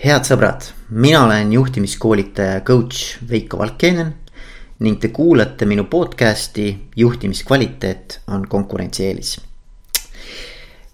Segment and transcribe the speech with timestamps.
[0.00, 0.64] head sõbrad,
[0.96, 4.14] mina olen juhtimiskoolitaja coach Veiko Valkenen
[4.80, 9.34] ning te kuulate minu podcasti Juhtimiskvaliteet on konkurentsieelis.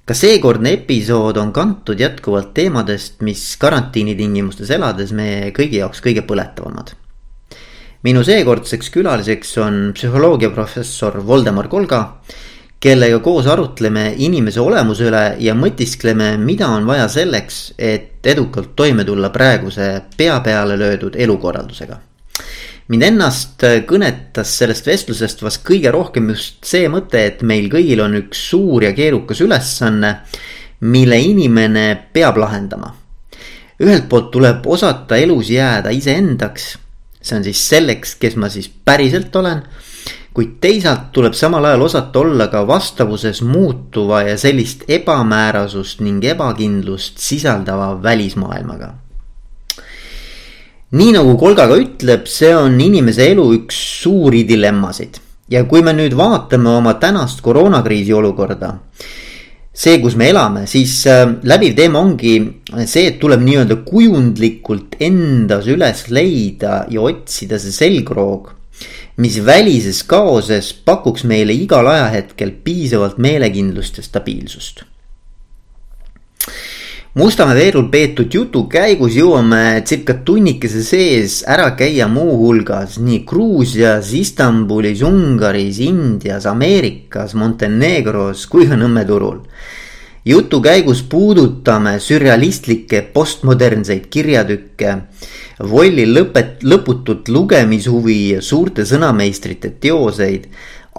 [0.05, 6.27] ka seekordne episood on kantud jätkuvalt teemadest, mis karantiini tingimustes elades meie kõigi jaoks kõige
[6.27, 6.91] põletavamad.
[8.03, 12.23] minu seekordseks külaliseks on psühholoogiaprofessor Voldemar Kolga
[12.87, 19.05] kellega koos arutleme inimese olemuse üle ja mõtiskleme, mida on vaja selleks, et edukalt toime
[19.07, 21.99] tulla praeguse pea peale löödud elukorraldusega.
[22.89, 28.15] mind ennast kõnetas sellest vestlusest vast kõige rohkem just see mõte, et meil kõigil on
[28.21, 30.13] üks suur ja keerukas ülesanne,
[30.81, 32.95] mille inimene peab lahendama.
[33.83, 36.79] ühelt poolt tuleb osata elus jääda iseendaks,
[37.21, 39.63] see on siis selleks, kes ma siis päriselt olen
[40.37, 47.23] kuid teisalt tuleb samal ajal osata olla ka vastavuses muutuva ja sellist ebamäärasust ning ebakindlust
[47.25, 48.93] sisaldava välismaailmaga.
[50.97, 55.17] nii nagu Kolga ka ütleb, see on inimese elu üks suuri dilemmasid
[55.51, 58.75] ja kui me nüüd vaatame oma tänast koroonakriisi olukorda
[59.73, 62.37] see, kus me elame, siis äh, läbiv teema ongi
[62.85, 68.53] see, et tuleb nii-öelda kujundlikult endas üles leida ja otsida see selgroog
[69.17, 74.85] mis välises kaoses pakuks meile igal ajahetkel piisavalt meelekindlust ja stabiilsust.
[77.17, 85.01] Mustamäe veerul peetud jutu käigus jõuame circa tunnikese sees ära käia muuhulgas nii Gruusias, Istanbulis,
[85.01, 89.41] Ungaris, Indias, Ameerikas, Montenegros kui ka Nõmme turul
[90.27, 94.97] jutu käigus puudutame sürrealistlikke postmodernseid kirjatükke
[95.71, 100.51] Volli lõpet-, lõputut lugemishuvi suurte sõnameistrite teoseid,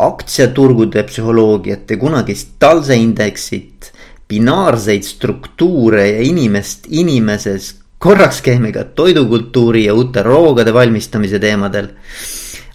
[0.01, 3.91] aktsiaturgude psühholoogiat ja kunagist talseindeksit,
[4.29, 11.93] binaarseid struktuure ja inimest inimeses, korraks käime ka toidukultuuri ja uute roogade valmistamise teemadel.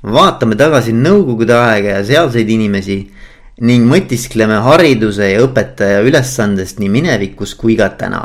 [0.02, 2.96] vaatame tagasi nõukogude aega ja sealseid inimesi
[3.60, 8.22] ning mõtiskleme hariduse ja õpetaja ülesandest nii minevikus kui ka täna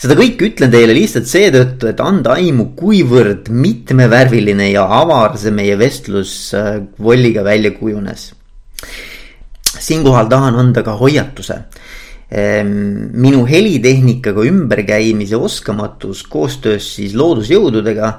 [0.00, 5.78] seda kõike ütlen teile lihtsalt seetõttu, et anda aimu, kuivõrd mitmevärviline ja avar see meie
[5.80, 8.32] vestlus äh, Volliga välja kujunes.
[9.74, 11.56] siinkohal tahan anda ka hoiatuse.
[12.34, 18.12] Ehm, minu helitehnikaga ümberkäimise oskamatus koostöös siis loodusjõududega,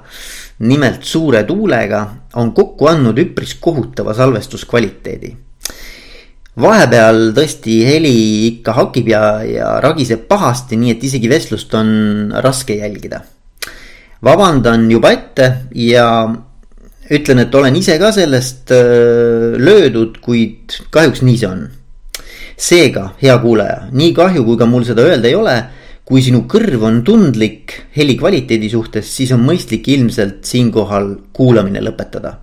[0.59, 2.05] nimelt suure tuulega,
[2.35, 5.33] on kokku andnud üpris kohutava salvestuskvaliteedi
[6.61, 8.15] vahepeal tõesti heli
[8.47, 13.21] ikka hakib ja, ja ragiseb pahasti, nii et isegi vestlust on raske jälgida.
[14.23, 16.07] vabandan juba ette ja
[17.11, 21.65] ütlen, et olen ise ka sellest öö, löödud, kuid kahjuks nii see on.
[22.57, 25.55] seega, hea kuulaja, nii kahju, kui ka mul seda öelda ei ole,
[26.07, 32.37] kui sinu kõrv on tundlik heli kvaliteedi suhtes, siis on mõistlik ilmselt siinkohal kuulamine lõpetada.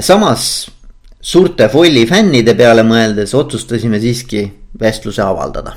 [0.00, 0.70] samas
[1.24, 4.42] suurte Folli fännide peale mõeldes otsustasime siiski
[4.80, 5.72] vestluse avaldada.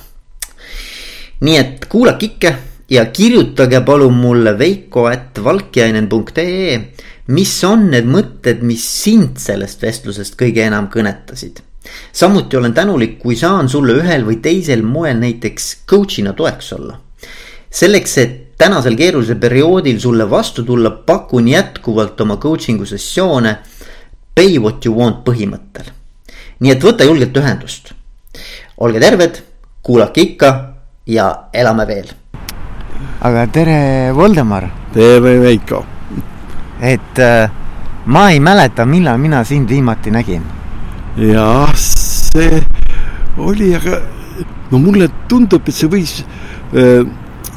[1.39, 2.53] nii et kuulake ikka
[2.89, 6.79] ja kirjutage palun mulle veiko.valkjainen.ee,
[7.27, 11.59] mis on need mõtted, mis sind sellest vestlusest kõige enam kõnetasid.
[12.11, 16.99] samuti olen tänulik, kui saan sulle ühel või teisel moel näiteks coach'ina toeks olla.
[17.71, 23.57] selleks, et tänasel keerulisel perioodil sulle vastu tulla, pakun jätkuvalt oma coaching'u sessioone
[24.37, 25.89] pay what you want põhimõttel.
[26.61, 27.93] nii et võta julgelt ühendust.
[28.77, 29.39] olge terved,
[29.81, 30.49] kuulake ikka
[31.09, 32.11] ja elame veel.
[33.29, 33.77] aga tere,
[34.13, 34.69] Voldemar.
[34.93, 35.85] tere, Veiko.
[36.81, 37.49] et äh,
[38.05, 40.45] ma ei mäleta, millal mina sind viimati nägin.
[41.17, 42.61] jah, see
[43.37, 44.01] oli, aga
[44.69, 46.19] no mulle tundub, et see võis
[46.77, 47.01] äh,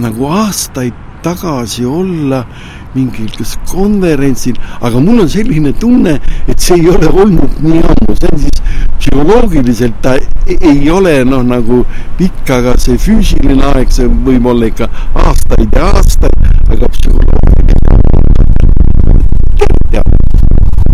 [0.01, 2.47] nagu aastaid tagasi olla
[2.95, 6.17] mingil kas konverentsil, aga mul on selline tunne,
[6.49, 8.63] et see ei ole olnud nii ammu, see on siis
[9.01, 10.17] psühholoogiliselt ta
[10.51, 11.85] ei ole noh, nagu
[12.19, 14.91] pikk, aga see füüsiline aeg, see võib olla ikka
[15.27, 17.79] aastaid ja aastaid, aga psühholoogiline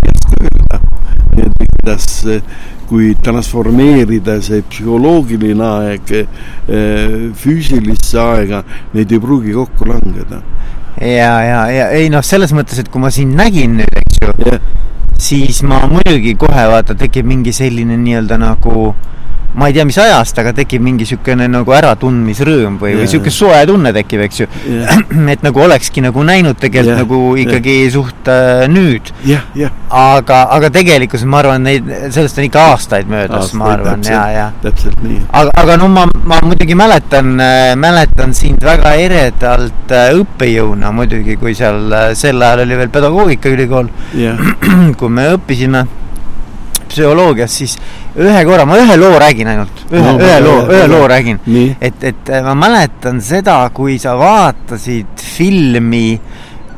[0.07, 0.81] järsku öelda,
[1.33, 2.09] nii et kuidas
[2.87, 8.63] kui transformeerida see psühholoogiline aeg eh, füüsilisse aega,
[8.95, 10.45] need ei pruugi kokku langeda
[11.01, 14.35] ja, ja, ja ei noh, selles mõttes, et kui ma sind nägin nüüd, eks ju
[14.47, 14.61] yeah.,
[15.17, 18.91] siis ma muidugi kohe vaata, tekib mingi selline nii-öelda nagu
[19.55, 23.35] ma ei tea, mis ajast, aga tekib mingi niisugune nagu äratundmisrõõm või yeah., või niisugune
[23.35, 25.01] soe tunne tekib, eks ju yeah..
[25.35, 27.03] et nagu olekski nagu näinud tegelikult yeah.
[27.05, 27.93] nagu ikkagi yeah.
[27.95, 29.47] suht äh, nüüd yeah,.
[29.57, 29.75] Yeah.
[29.89, 34.47] aga, aga tegelikkuses ma arvan, neid, sellest on ikka aastaid möödas, ma arvan, ja, ja.
[34.65, 35.23] täpselt nii.
[35.31, 41.39] aga, aga no ma, ma muidugi mäletan äh,, mäletan sind väga eredalt äh, õppejõuna muidugi,
[41.41, 44.41] kui seal äh, sel ajal oli veel pedagoogikaülikool yeah.
[44.99, 45.87] kui me õppisime
[46.91, 47.77] psühholoogias, siis
[48.17, 51.41] ühe korra, ma ühe loo räägin ainult, ühe no,, ühe loo, ühe loo räägin.
[51.81, 56.21] et, et ma mäletan seda, kui sa vaatasid filmi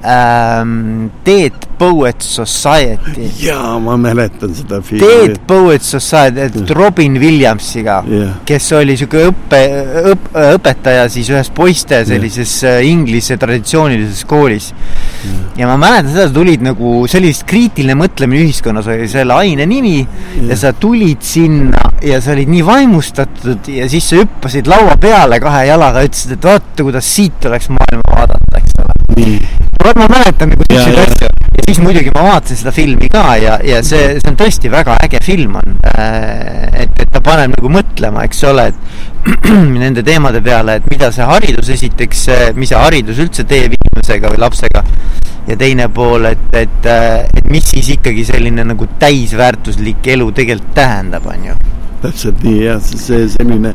[0.04, 3.28] ähm, Dead Poets Society.
[3.38, 5.06] jaa, ma mäletan seda filmi.
[5.06, 9.60] Dead Poets Society, Robin Williamsiga yeah., kes oli niisugune õppe,
[10.12, 12.82] õp-, õpetaja siis ühes poiste sellises yeah.
[12.86, 15.44] inglise traditsioonilises koolis yeah..
[15.62, 19.38] ja ma mäletan seda, sa tulid nagu, see oli vist kriitiline mõtlemine ühiskonnas oli selle
[19.38, 20.48] aine nimi yeah.
[20.50, 25.38] ja sa tulid sinna ja sa olid nii vaimustatud ja siis sa hüppasid laua peale
[25.42, 28.98] kahe jalaga ja ütlesid, et vaata, kuidas siit tuleks maailma vaadata, eks ole.
[29.18, 31.28] vot ma mäletan nagu siukseid asju
[31.58, 34.98] ja siis muidugi ma vaatasin seda filmi ka ja, ja see, see on tõesti väga
[35.04, 35.78] äge film on.
[35.90, 39.28] Äh, et, et ta paneb nagu mõtlema, eks ole, et
[39.82, 42.26] nende teemade peale, et mida see haridus esiteks,
[42.58, 44.84] mis see haridus üldse teeb inimesega või lapsega.
[45.48, 46.86] ja teine pool, et, et,
[47.40, 51.56] et mis siis ikkagi selline nagu täisväärtuslik elu tegelikult tähendab, on ju.
[52.02, 53.72] täpselt nii jah, see selline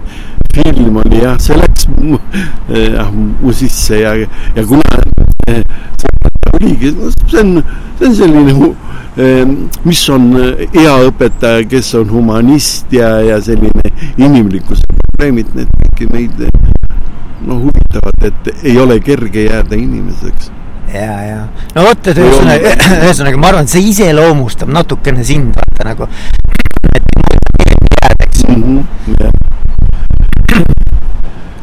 [0.54, 2.20] film oli jah, see läks mu,
[2.70, 3.10] jah,
[3.42, 4.14] mu sisse ja,
[4.56, 5.02] ja kuna
[6.54, 6.92] oligi,
[7.30, 7.64] see on,
[8.00, 8.76] see on selline,
[9.18, 9.54] ehm,
[9.84, 10.30] mis on
[10.74, 16.44] hea õpetaja, kes on humanist ja, ja selline inimlikkuse probleemid, need kõiki meid
[17.44, 20.52] no huvitavad, et ei ole kerge jääda inimeseks.
[20.94, 21.40] Ja, ja
[21.76, 22.76] no vot, et ühesõnaga,
[23.08, 26.10] ühesõnaga ma arvan, et see iseloomustab natukene sind, vaata nagu,
[26.94, 27.12] et
[27.68, 28.62] jääd, eks mm.
[28.62, 29.54] -hmm, yeah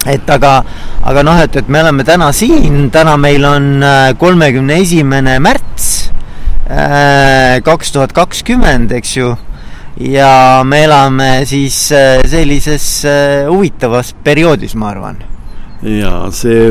[0.08, 0.60] et aga,
[1.04, 5.90] aga noh, et, et me oleme täna siin, täna meil on äh, kolmekümne esimene märts
[6.70, 9.34] äh, kaks tuhat kakskümmend, eks ju.
[10.00, 13.04] ja me elame siis äh, sellises
[13.50, 15.20] huvitavas perioodis, ma arvan.
[15.84, 16.70] ja see,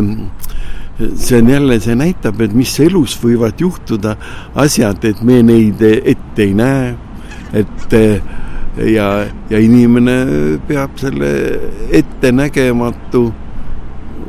[0.97, 4.17] see on jälle, see näitab, et mis elus võivad juhtuda
[4.57, 6.95] asjad, et me neid ette ei näe,
[7.53, 7.99] et
[8.77, 11.29] ja, ja inimene peab selle
[11.91, 13.29] ettenägematu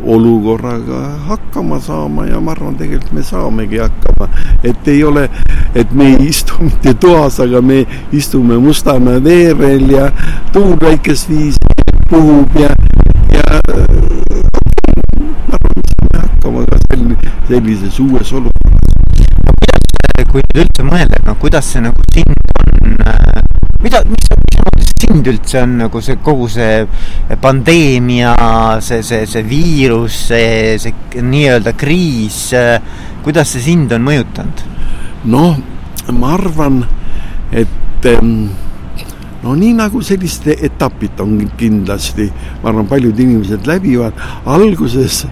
[0.04, 4.28] olukorraga hakkama saama ja ma arvan, tegelikult me saamegi hakkama.
[4.64, 5.28] et ei ole,
[5.74, 10.10] et me ei istu mitte toas, aga me istume Mustamäe veerel ja
[10.52, 11.58] tuul väikest viisi
[12.10, 12.72] puhub ja,
[13.34, 13.44] ja
[15.48, 17.16] ma arvan, me saame hakkama ka sel-,
[17.48, 18.56] sellises uues olukorras.
[20.30, 23.49] kui nüüd üldse mõelda, noh, kuidas see nagu sind on äh
[23.82, 24.30] mida, mis,
[25.00, 26.84] sind üldse on nagu see kogu see
[27.40, 28.34] pandeemia,
[28.84, 32.50] see, see, see viirus, see, see nii-öelda kriis,
[33.24, 34.66] kuidas see sind on mõjutanud?
[35.30, 35.56] noh,
[36.16, 36.80] ma arvan,
[37.52, 38.06] et
[39.42, 42.30] no nii nagu sellised etapid on kindlasti,
[42.62, 44.16] ma arvan, paljud inimesed läbivad.
[44.48, 45.24] alguses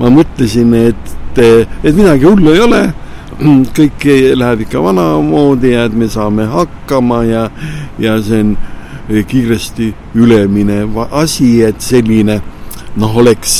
[0.00, 2.82] ma mõtlesin, et, et midagi hullu ei ole
[3.76, 4.06] kõik
[4.36, 7.46] läheb ikka vanamoodi ja et me saame hakkama ja,
[8.00, 8.56] ja see on
[9.28, 12.40] kiiresti üleminev asi, et selline
[12.96, 13.54] noh, oleks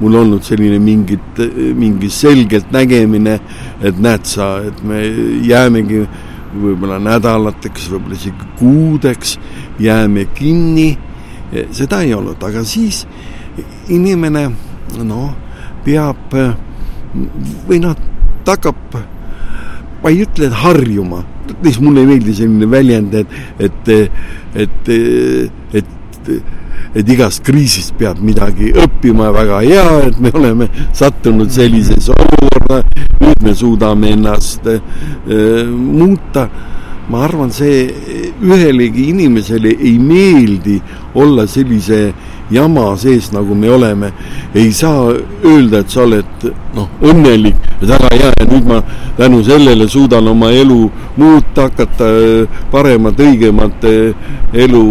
[0.00, 1.42] mul olnud selline mingit,
[1.76, 3.36] mingi selgelt nägemine,
[3.84, 5.04] et näed sa, et me
[5.46, 6.02] jäämegi
[6.50, 9.36] võib-olla nädalateks, võib-olla isegi kuudeks,
[9.80, 10.90] jääme kinni.
[11.74, 13.04] seda ei olnud, aga siis
[13.90, 14.48] inimene
[15.02, 15.34] noh,
[15.84, 16.34] peab
[17.68, 17.96] või noh,
[18.44, 18.96] ta hakkab,
[20.02, 23.92] ma ei ütle, et harjuma, lihtsalt mulle ei meeldi selline väljend, et, et,
[24.64, 24.90] et,
[25.80, 26.32] et,
[26.94, 32.82] et igast kriisist peab midagi õppima, väga hea, et me oleme sattunud sellisesse olukorda,
[33.20, 34.80] nüüd me suudame ennast äh,
[35.70, 36.48] muuta
[37.10, 37.88] ma arvan, see
[38.40, 40.76] ühelegi inimesele ei meeldi
[41.18, 42.12] olla sellise
[42.50, 44.12] jama sees, nagu me oleme.
[44.54, 45.10] ei saa
[45.44, 48.80] öelda, et sa oled noh, õnnelik väga hea ja nüüd ma
[49.18, 52.10] tänu sellele suudan oma elu muuta, hakata
[52.70, 53.86] paremat, õigemat
[54.52, 54.84] elu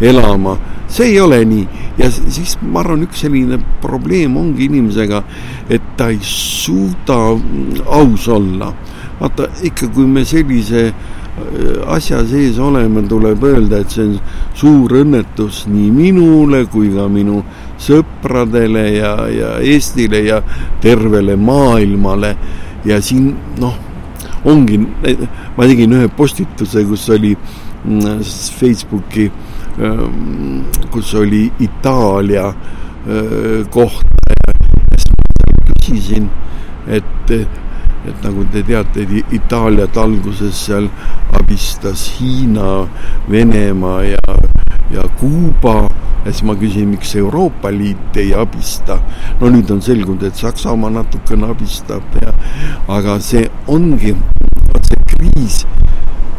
[0.00, 0.56] elama.
[0.88, 1.66] see ei ole nii
[1.98, 5.22] ja siis ma arvan, üks selline probleem ongi inimesega,
[5.70, 7.18] et ta ei suuda
[7.86, 8.72] aus olla.
[9.20, 10.92] vaata ikka, kui me sellise
[11.90, 14.18] asja sees olema, tuleb öelda, et see on
[14.54, 17.40] suur õnnetus nii minule kui ka minu
[17.82, 20.42] sõpradele ja, ja Eestile ja
[20.82, 22.36] tervele maailmale.
[22.84, 23.74] ja siin noh,
[24.44, 24.78] ongi,
[25.56, 28.22] ma tegin ühe postituse, kus oli mm,
[28.60, 29.30] Facebooki
[30.90, 32.52] kus oli Itaalia
[33.70, 36.28] koht ja siis ma küsisin,
[36.86, 37.32] et,
[38.04, 40.88] et nagu te teate, Itaaliat alguses seal
[41.32, 42.84] abistas Hiina,
[43.30, 44.38] Venemaa ja,
[44.92, 45.84] ja Kuuba
[46.24, 48.98] ja siis ma küsin, miks Euroopa Liit ei abista.
[49.40, 52.32] no nüüd on selgunud, et Saksamaa natukene abistab ja,
[52.88, 54.14] aga see ongi,
[54.88, 55.64] see kriis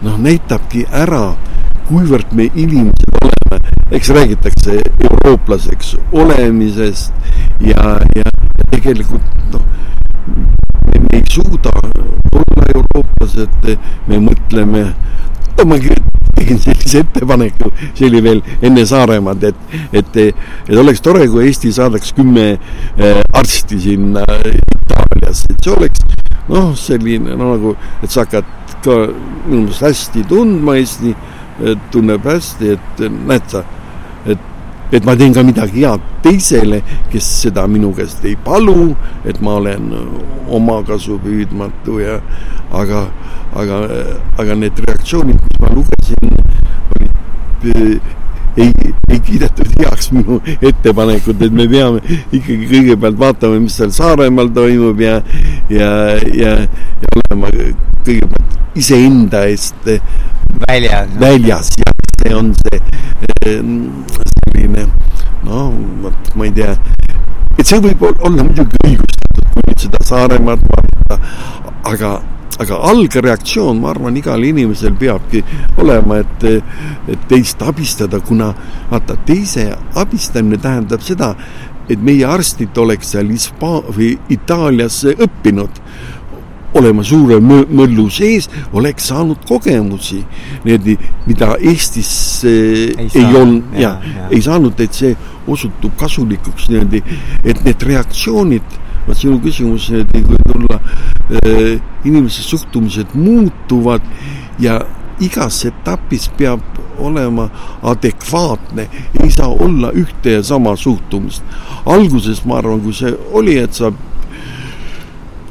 [0.06, 1.36] noh, näitabki ära,
[1.90, 3.62] kuivõrd me inimesed oleme,
[3.94, 4.80] eks räägitakse
[5.10, 7.14] eurooplaseks olemisest
[7.62, 8.36] ja, ja
[8.72, 9.66] tegelikult noh,
[11.16, 11.72] ei suuda
[12.36, 13.70] olla eurooplased,
[14.10, 14.84] me mõtleme,
[15.56, 15.80] no ma
[16.36, 20.18] tegin sellise ettepaneku, see oli veel enne Saaremaad, et, et,
[20.68, 26.04] et oleks tore, kui Eesti saadaks kümme äh, arsti sinna Itaaliasse, et see oleks
[26.50, 28.52] noh, selline no nagu, et sa hakkad
[28.86, 29.00] ka
[29.48, 31.16] minu meelest hästi tundma Eesti,
[31.94, 33.64] tunneb hästi, et näed sa,
[34.28, 34.52] et
[34.92, 38.92] et ma teen ka midagi head teisele, kes seda minu käest ei palu,
[39.26, 39.90] et ma olen
[40.56, 42.20] omakasupüüdmatu ja
[42.76, 43.08] aga,
[43.56, 43.82] aga,
[44.42, 46.38] aga need reaktsioonid, mis ma lugesin,
[47.00, 48.14] olid
[48.56, 48.72] ei,
[49.10, 52.02] ei kiidetud heaks minu ettepanekut, et me peame
[52.32, 55.20] ikkagi kõigepealt vaatama, mis seal Saaremaal toimub ja,
[55.72, 55.90] ja,
[56.32, 56.56] ja,
[57.02, 57.52] ja olema
[58.06, 59.92] kõigepealt iseenda eest
[60.68, 62.80] väljas, väljas ja see on see
[63.44, 64.86] selline
[65.46, 66.76] noh, vot ma ei tea,
[67.58, 71.20] et see võib olla muidugi õigustatud, kui nüüd seda Saaremaad vaadata,
[71.92, 72.16] aga
[72.56, 75.42] aga algreaktsioon, ma arvan, igal inimesel peabki
[75.82, 76.46] olema, et,
[77.12, 78.54] et teist abistada, kuna
[78.92, 79.68] vaata, teise
[80.00, 81.34] abistamine tähendab seda,
[81.92, 85.84] et meie arstid oleks seal Hispa- või Itaalias õppinud
[86.76, 90.22] olema suure möllu sees, oleks saanud kogemusi,
[90.66, 90.90] need,
[91.28, 92.12] mida Eestis
[92.48, 95.14] ei, ei olnud ja, ja ei saanud, et see
[95.48, 97.04] osutub kasulikuks niimoodi,
[97.44, 104.06] et need reaktsioonid, vot sinu küsimus võib tulla äh,, inimese suhtumised muutuvad
[104.60, 104.80] ja
[105.24, 106.64] igas etapis peab
[107.00, 107.50] olema
[107.84, 108.88] adekvaatne,
[109.24, 111.44] ei saa olla ühte ja sama suhtumist.
[111.86, 113.92] alguses ma arvan, kui see oli, et sa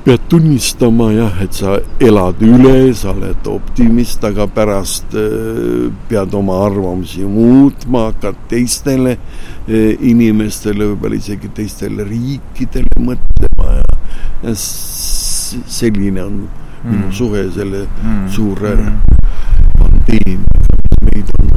[0.05, 6.59] pead tunnistama jah, et sa elad üle, sa oled optimist, aga pärast äh, pead oma
[6.67, 13.89] arvamusi muutma, hakkad teistele äh, inimestele, võib-olla isegi teistele riikidele mõtlema ja,
[14.45, 16.91] ja selline on mm.
[16.91, 18.29] minu suhe selle mm.
[18.37, 19.01] suure mm.
[19.81, 21.55] pandeemiaga, meid on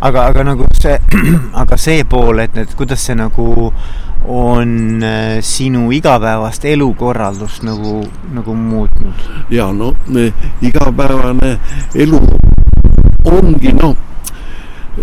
[0.00, 0.96] aga, aga nagu see,
[1.62, 3.72] aga see pool, et, et kuidas see nagu
[4.24, 8.02] on äh, sinu igapäevast elukorraldust nagu,
[8.34, 9.14] nagu muutnud?
[9.50, 9.94] ja no
[10.62, 11.58] igapäevane
[11.94, 12.20] elu
[13.28, 13.96] ongi noh,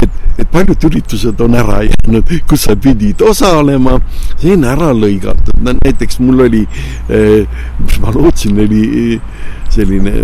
[0.00, 3.96] et, et paljud üritused on ära jäänud, kus sa pidid osalema,
[4.36, 6.62] see on ära lõigatud, no näiteks mul oli,
[7.10, 7.42] äh,
[7.80, 9.20] mis ma lootsin, oli
[9.72, 10.14] selline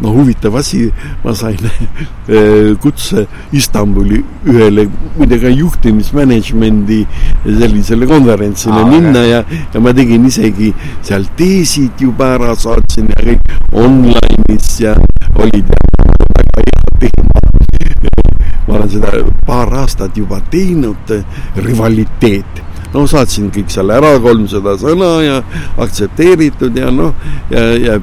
[0.00, 0.86] no huvitav asi,
[1.24, 1.58] ma sain
[2.28, 4.86] eh, kutse Istanbuli ühele
[5.18, 7.00] muidugi juhtimismanagement'i
[7.44, 13.24] sellisele konverentsile Aa, minna ja, ja ma tegin isegi seal teesid juba ära, saatsin ja
[13.28, 13.54] kõik
[13.84, 14.96] online'is ja
[15.36, 17.44] olid väga hea teema.
[18.66, 19.12] ma olen seda
[19.46, 21.14] paar aastat juba teinud,
[21.56, 22.66] rivaliteet.
[22.90, 25.36] No saatsin kõik seal ära, kolmsada sõna ja
[25.78, 27.12] aktsepteeritud ja noh,
[27.52, 27.94] ja, ja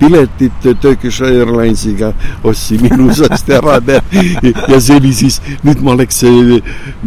[0.00, 2.10] piletid Turkish Airlinesiga
[2.42, 6.24] ostsin ilusasti ära ja, see oli siis, nüüd ma oleks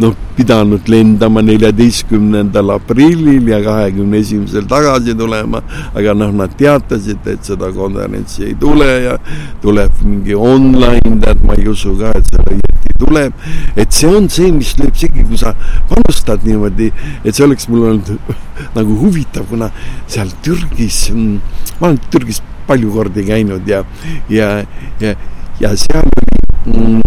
[0.00, 5.60] noh, pidanud lendama neljateistkümnendal aprillil ja kahekümne esimesel tagasi tulema,
[5.92, 9.18] aga noh, nad teatasid, et seda konverentsi ei tule ja
[9.60, 12.48] tuleb mingi online, tead, ma ei usu ka, et seal
[12.80, 13.32] õieti tuleb.
[13.76, 15.54] et see on see, mis lööb segi, kui sa
[15.88, 16.90] panustad niimoodi
[17.24, 18.12] et see oleks mul olnud
[18.76, 19.70] nagu huvitav, kuna
[20.06, 21.40] seal Türgis, mm,
[21.80, 23.84] ma olen Türgis palju kordi käinud ja,
[24.28, 24.64] ja,
[25.00, 25.14] ja,
[25.60, 27.00] ja seal oli mm,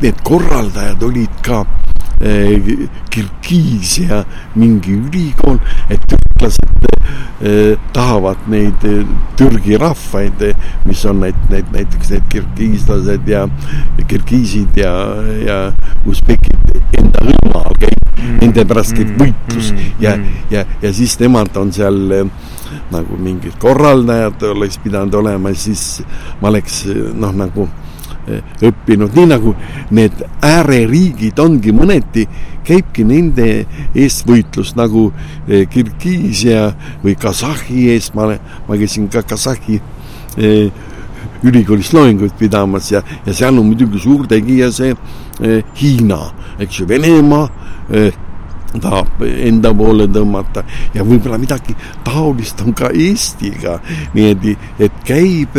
[0.00, 1.64] need korraldajad olid ka
[2.20, 5.58] eh, Kirgiisia mingi ülikool,
[5.88, 6.99] et türklased
[7.92, 9.04] tahavad neid eh,
[9.36, 10.42] Türgi rahvaid,
[10.84, 13.46] mis on need, need näiteks need kirgiislased ja
[14.10, 14.92] kirgiisid ja,
[15.46, 15.58] ja
[16.08, 19.20] usbekid enda hõlma all käib mm., nende pärast käib mm.
[19.24, 19.92] võitlus mm.
[20.04, 20.16] ja,
[20.52, 22.00] ja, ja siis nemad on seal
[22.90, 26.02] nagu mingid korraldajad oleks pidanud olema, siis
[26.42, 26.84] ma oleks
[27.16, 27.89] noh, nagu Eh,
[28.66, 29.54] õppinud, nii nagu
[29.96, 32.26] need ääreriigid ongi mõneti,
[32.66, 33.48] käibki nende
[33.94, 35.08] eest võitlus nagu
[35.48, 36.70] eh, Kirgiisia
[37.04, 38.30] või Kasahhi eest, ma,
[38.68, 39.80] ma käisin ka Kasahhi
[40.36, 40.70] eh,
[41.42, 46.20] ülikoolis loenguid pidamas ja, ja seal on muidugi suur tegija see eh, Hiina,
[46.60, 47.46] eks ju, Venemaa
[47.90, 48.10] eh,
[48.78, 50.62] tahab enda poole tõmmata
[50.94, 51.74] ja võib-olla midagi
[52.06, 53.80] taolist on ka Eestiga.
[54.14, 55.56] niimoodi, et käib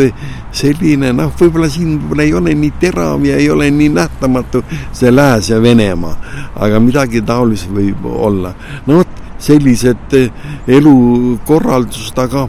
[0.52, 5.12] selline noh, võib-olla siin võib-olla ei ole nii terav ja ei ole nii nähtamatu see
[5.12, 6.16] Lääs ja Venemaa,
[6.56, 8.54] aga midagi taolist võib olla.
[8.86, 10.30] no vot, sellised eh,
[10.70, 12.46] elukorraldused, aga,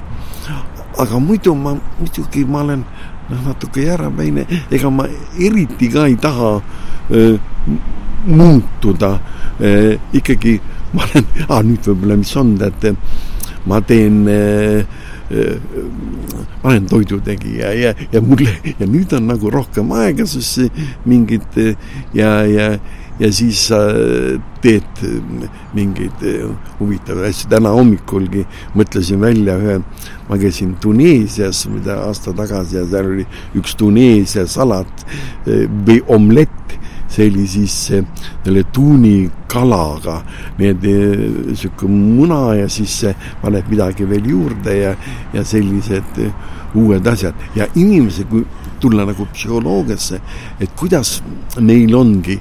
[1.01, 2.85] aga muidu ma, muidugi ma olen
[3.29, 5.07] noh, natuke jäärapäine, ega ma
[5.39, 6.55] eriti ka ei taha
[7.11, 7.37] öö,
[8.25, 9.19] muutuda
[9.59, 10.59] eh, ikkagi
[10.93, 12.89] ma olen ah,, nüüd võib-olla, mis on, et
[13.69, 14.83] ma teen eh,
[15.33, 20.75] ma olen toidutegija ja, ja mulle ja nüüd on nagu rohkem aega, sest
[21.09, 21.57] mingid
[22.13, 22.67] ja, ja,
[23.19, 23.79] ja siis sa
[24.63, 25.01] teed
[25.73, 26.21] mingeid
[26.79, 27.49] huvitavaid asju.
[27.51, 28.45] täna hommikulgi
[28.77, 29.79] mõtlesin välja ühe,
[30.29, 33.25] ma käisin Tuneesias, mida aasta tagasi ja seal oli
[33.59, 35.07] üks Tuneesia salat
[35.47, 36.77] või omlett
[37.13, 40.17] siis selle tuunikalaga,
[40.57, 40.87] need
[41.53, 43.03] sihuke muna ja siis
[43.41, 44.95] paned midagi veel juurde ja,
[45.33, 46.21] ja sellised
[46.75, 48.45] uued asjad ja inimesed, kui
[48.81, 50.19] tulla nagu psühholoogiasse,
[50.59, 51.21] et kuidas
[51.61, 52.39] neil ongi,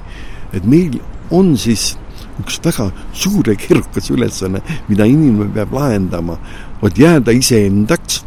[0.53, 0.97] et meil
[1.31, 1.93] on siis
[2.41, 6.37] üks väga suur ja keerukas ülesanne, mida inimene peab lahendama,
[6.81, 8.23] vot jääda iseendaks.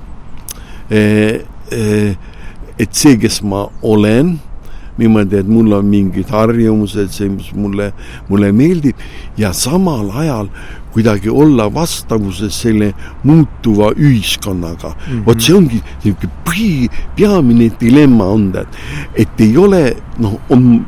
[2.78, 4.36] et see, kes ma olen
[4.98, 7.92] niimoodi, et mul on mingid harjumused, see, mis mulle,
[8.30, 8.96] mulle meeldib
[9.38, 10.50] ja samal ajal
[10.96, 15.12] kuidagi olla vastavuses selle muutuva ühiskonnaga mm.
[15.12, 15.26] -hmm.
[15.26, 18.68] vot see ongi niisugune peamine dilemma on, et,
[19.14, 20.84] et ei ole noh, on,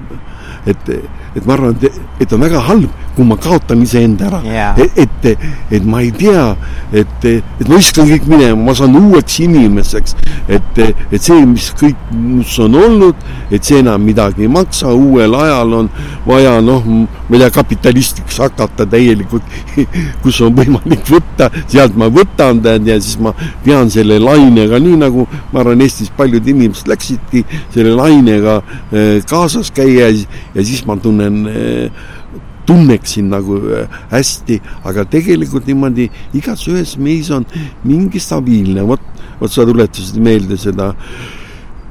[0.66, 0.88] et,
[1.37, 4.78] et ma arvan, et, et on väga halb, kui ma kaotan iseenda ära yeah..
[4.78, 5.47] et, et,
[5.78, 6.44] et ma ei tea,
[6.92, 10.16] et, et ma viskan kõik minema, ma saan uueks inimeseks.
[10.49, 10.80] et,
[11.11, 15.75] et see, mis kõik mus on olnud, et see enam midagi ei maksa, uuel ajal
[15.82, 15.90] on
[16.26, 19.58] vaja noh, ma ei tea, kapitalistiks hakata täielikult,
[20.25, 25.02] kus on võimalik võtta, sealt ma võtan tead ja siis ma pean selle lainega, nii
[25.04, 27.44] nagu ma arvan, Eestis paljud inimesed läksidki
[27.75, 28.58] selle lainega
[28.92, 31.90] eh, kaasas käia ja siis ma tunnen eh,
[32.68, 37.46] tunneksin nagu äh, hästi, aga tegelikult niimoodi igas ühes meis on
[37.88, 39.04] mingi stabiilne, vot,
[39.40, 40.90] vot sa tuletasid meelde seda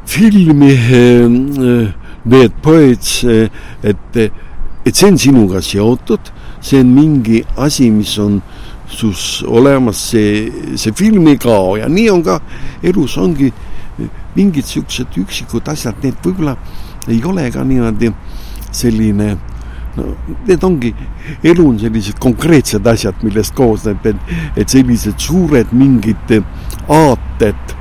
[0.07, 1.89] filmi äh,
[2.27, 3.49] Dead Poets, äh,
[3.81, 6.29] et, et see on sinuga seotud,
[6.61, 8.37] see on mingi asi, mis on
[8.87, 11.75] sus olemas, see, see film ei kao.
[11.81, 12.37] Ja nii on ka
[12.85, 13.49] elus ongi
[14.37, 16.53] mingid niisugused üksikud asjad, need võib-olla
[17.09, 18.13] ei ole ka niimoodi
[18.75, 19.35] selline
[19.97, 20.13] no
[20.47, 20.93] need ongi,
[21.45, 26.37] elu on sellised konkreetsed asjad, millest koosneb, et, et sellised suured mingid
[26.93, 27.75] aated,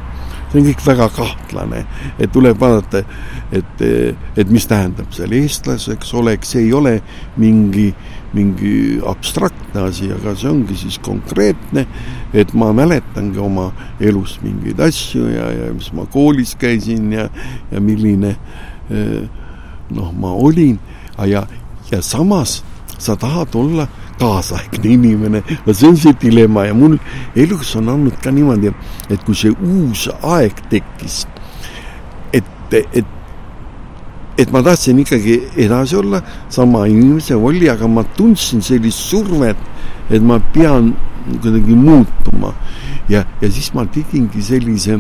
[0.46, 1.85] see on kõik väga kahtlane,
[2.22, 3.03] et tuleb vaadata,
[3.55, 3.83] et,
[4.38, 6.96] et mis tähendab seal eestlaseks olek, see ei ole
[7.40, 7.90] mingi,
[8.37, 8.75] mingi
[9.07, 11.87] abstraktne asi, aga see ongi siis konkreetne,
[12.37, 13.70] et ma mäletangi oma
[14.01, 17.29] elust mingeid asju ja, ja mis ma koolis käisin ja,
[17.72, 18.37] ja milline
[19.90, 20.79] noh, ma olin
[21.27, 21.46] ja,
[21.90, 22.62] ja samas
[22.99, 23.87] sa tahad olla
[24.18, 26.96] kaasaegne inimene, no see on see dilemma ja mul
[27.37, 28.72] elus on olnud ka niimoodi,
[29.12, 31.27] et kui see uus aeg tekkis,
[32.33, 33.05] et, et,
[34.40, 39.61] et ma tahtsin ikkagi edasi olla sama inimese oli, aga ma tundsin sellist survet,
[40.09, 40.94] et ma pean
[41.42, 42.55] kuidagi muutuma.
[43.09, 44.99] Ja, ja siis ma tegingi sellise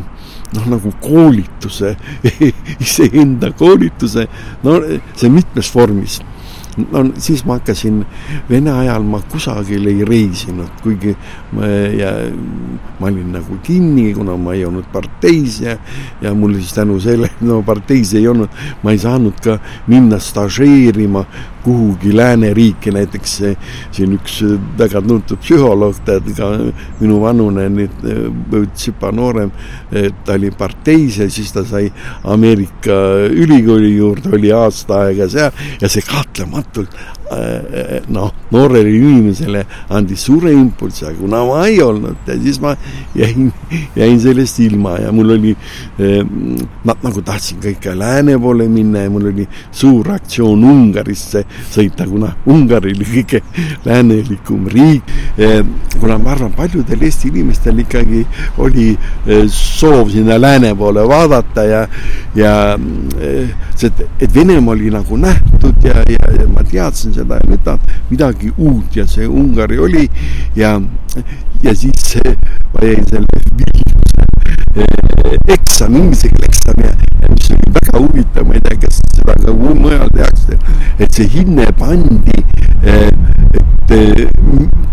[0.54, 1.96] noh, nagu koolituse
[2.84, 4.26] iseenda koolituse,
[4.62, 4.78] no
[5.16, 6.20] see mitmes vormis
[6.76, 8.04] no siis ma hakkasin,
[8.48, 11.14] Vene ajal ma kusagil ei reisinud, kuigi
[11.56, 12.12] ma, ja,
[13.00, 15.76] ma olin nagu kinni, kuna ma ei olnud parteis ja,
[16.22, 19.58] ja mul siis tänu sellele, no parteis ei olnud, ma ei saanud ka
[19.90, 21.24] minna stažeerima
[21.66, 23.32] kuhugi lääneriiki, näiteks
[23.90, 24.36] siin üks
[24.78, 26.52] väga tuntud psühholoog, tead ka
[27.00, 28.06] minu vanune nüüd
[28.76, 29.50] tsipa noorem,
[29.90, 31.88] ta oli parteis ja siis ta sai
[32.22, 33.00] Ameerika
[33.32, 36.84] ülikooli juurde, oli aasta aega seal ja see kahtlematult Äh,
[38.08, 42.74] noh, noorele inimesele andis suure impulsi, aga kuna ma ei olnud ja siis ma
[43.16, 43.50] jäin,
[43.96, 45.54] jäin sellest ilma ja mul oli
[45.98, 46.22] eh,,
[46.84, 52.06] ma nagu tahtsin ka ikka lääne poole minna ja mul oli suur aktsioon Ungarisse sõita,
[52.08, 53.42] kuna Ungari oli kõige
[53.86, 55.62] läänelikum riik eh,.
[55.98, 58.22] kuna ma arvan, paljudel Eesti inimestel ikkagi
[58.62, 61.82] oli eh, soov sinna lääne poole vaadata ja,
[62.38, 62.54] ja
[63.74, 67.96] see, et Venemaa oli nagu nähtud ja, ja, ja ma teadsin seda ja nüüd tahad
[68.10, 70.06] midagi uut ja see Ungari oli
[70.56, 70.76] ja,
[71.62, 72.16] ja siis
[72.74, 73.95] ma jäin selle
[75.52, 76.92] eksam, inglise keele eksam ja,
[77.32, 80.58] mis oli väga huvitav, ma ei tea, kas seda ka mujal tehakse,
[80.98, 82.44] et see hinne pandi,
[82.82, 83.94] et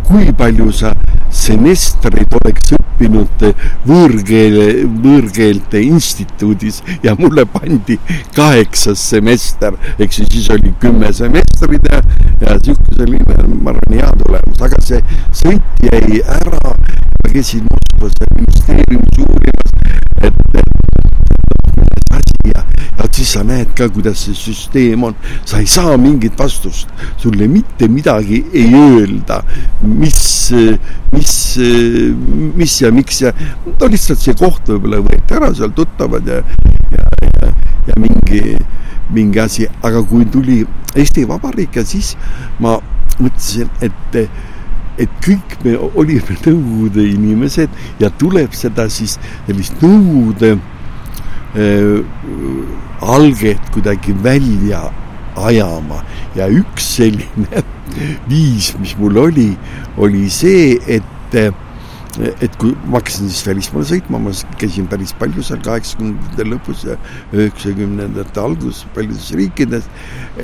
[0.08, 0.94] kui palju sa
[1.34, 3.46] semestreid oleks õppinud
[3.88, 4.68] võõrkeele,
[5.04, 7.98] võõrkeelte instituudis ja mulle pandi
[8.36, 12.04] kaheksas semester, eks ju, siis oli kümme semestrit ja,
[12.44, 15.02] ja sihuke selline, ma arvan, hea tulemus, aga see
[15.42, 16.76] sõit jäi ära.
[17.24, 19.72] Ma käisin Moskvas ministeeriumis uurimas,
[20.22, 22.64] et, et asi ja,
[22.98, 27.48] ja siis sa näed ka, kuidas see süsteem on, sa ei saa mingit vastust, sulle
[27.48, 29.40] mitte midagi ei öelda,
[29.82, 30.22] mis,
[31.14, 31.36] mis,
[32.60, 33.34] mis ja miks ja
[33.66, 36.42] no lihtsalt see koht võib-olla võeti ära, seal tuttavad ja,
[36.92, 37.54] ja, ja,
[37.92, 38.58] ja mingi,
[39.14, 42.14] mingi asi, aga kui tuli Eesti Vabariik ja siis
[42.62, 42.78] ma
[43.20, 44.18] mõtlesin, et
[45.02, 50.56] et kõik me olime Nõukogude inimesed ja tuleb seda siis sellist Nõukogude
[51.58, 52.00] äh,
[53.04, 54.86] alget kuidagi välja
[55.40, 56.04] ajama.
[56.38, 57.64] Ja üks selline
[58.32, 59.52] viis, mis mul oli,
[59.98, 61.10] oli see, et
[62.14, 64.30] et kui ma hakkasin siis välismaale sõitma, ma
[64.62, 66.98] käisin päris palju seal kaheksakümnendate lõpus ja
[67.34, 69.88] üheksakümnendate alguses paljudes riikides,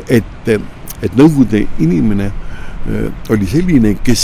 [0.10, 2.49] et, et Nõukogude inimene Äh,
[3.30, 4.24] oli selline, kes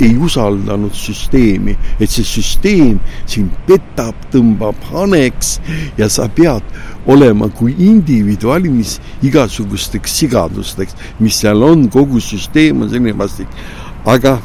[0.00, 2.98] ei usaldanud süsteemi, et see süsteem
[3.28, 5.56] sind petab, tõmbab haneks
[5.96, 6.64] ja sa pead
[7.08, 13.48] olema kui indiviid valmis igasugusteks sigadusteks, mis seal on, kogu süsteem on selline vastik.
[14.06, 14.36] aga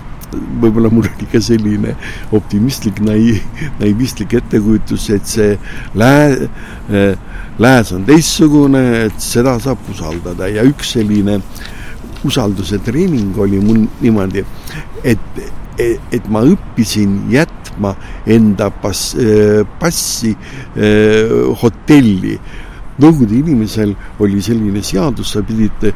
[0.62, 1.97] võib-olla mul oli ka selline
[2.31, 3.41] optimistlik, naiv,
[3.81, 5.57] naivistlik ettekujutus, et see
[5.99, 6.47] lää-,
[6.95, 7.19] äh,
[7.60, 11.81] lääs on teistsugune, et seda saab usaldada ja üks selline äh,
[12.27, 14.43] usalduse treening oli mul niimoodi,
[15.03, 15.41] et,
[15.81, 17.95] et ma õppisin jätma
[18.29, 19.15] enda pass,
[19.79, 20.36] passi
[21.62, 22.36] hotelli
[23.01, 25.87] Nõukogude inimesel oli selline seadus, sa pidid,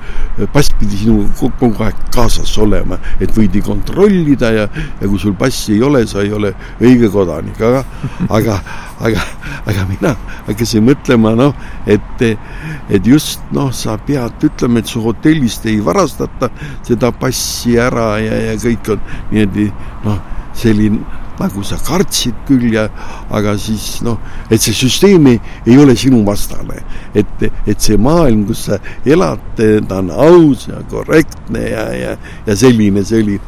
[0.53, 4.65] pass pidi sinuga kogu aeg kaasas olema, et võidi kontrollida ja,
[5.01, 7.83] ja kui sul passi ei ole, sa ei ole õige kodanik, aga,
[8.29, 8.57] aga,
[9.05, 9.25] aga,
[9.69, 10.15] aga mina
[10.47, 11.53] hakkasin mõtlema, noh,
[11.85, 16.49] et, et just noh, sa pead, ütleme, et su hotellist ei varastata
[16.85, 19.69] seda passi ära ja, ja kõik on niimoodi
[20.05, 20.19] noh,
[20.55, 22.85] selline nagu sa kartsid küll ja,
[23.33, 24.19] aga siis noh,
[24.49, 26.81] et see süsteem ei, ei ole sinu vastane.
[27.15, 32.15] et, et see maailm, kus sa elad, ta on aus ja korrektne ja, ja,
[32.47, 33.39] ja selline see oli.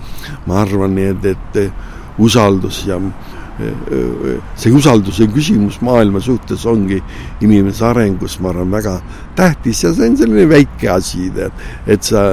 [0.48, 1.60] ma arvan, et, et
[2.20, 3.00] usaldus ja
[3.58, 7.00] see usalduse küsimus maailma suhtes ongi
[7.42, 9.00] inimese arengus, ma arvan, väga
[9.38, 11.32] tähtis ja see on selline väike asi,
[11.88, 12.28] et sa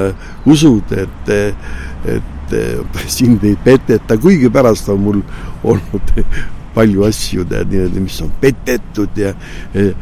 [0.45, 1.35] usud, et
[2.05, 2.43] et
[3.07, 5.23] sind ei peteta, kuigi pärast on mul
[5.64, 6.12] olnud
[6.75, 9.35] palju asju, tead, niimoodi, mis on petetud ja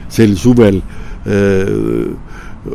[0.08, 0.80] sel suvel
[1.26, 2.12] öö,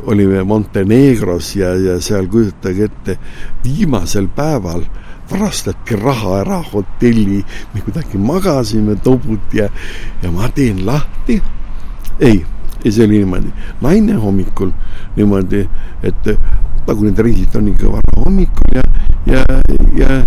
[0.05, 3.17] olime Montenegros ja, ja seal kujutage ette,
[3.63, 4.83] viimasel päeval
[5.31, 7.41] varastati raha ära hotelli,
[7.73, 9.69] me kuidagi magasime tobut ja,
[10.23, 11.41] ja ma teen lahti.
[12.19, 12.45] ei,
[12.83, 14.71] ei see oli niimoodi, naine hommikul
[15.15, 15.67] niimoodi,
[16.03, 16.29] et
[16.95, 18.83] need reisid on ikka vara hommikul ja
[19.27, 19.43] ja,
[19.97, 20.23] ja,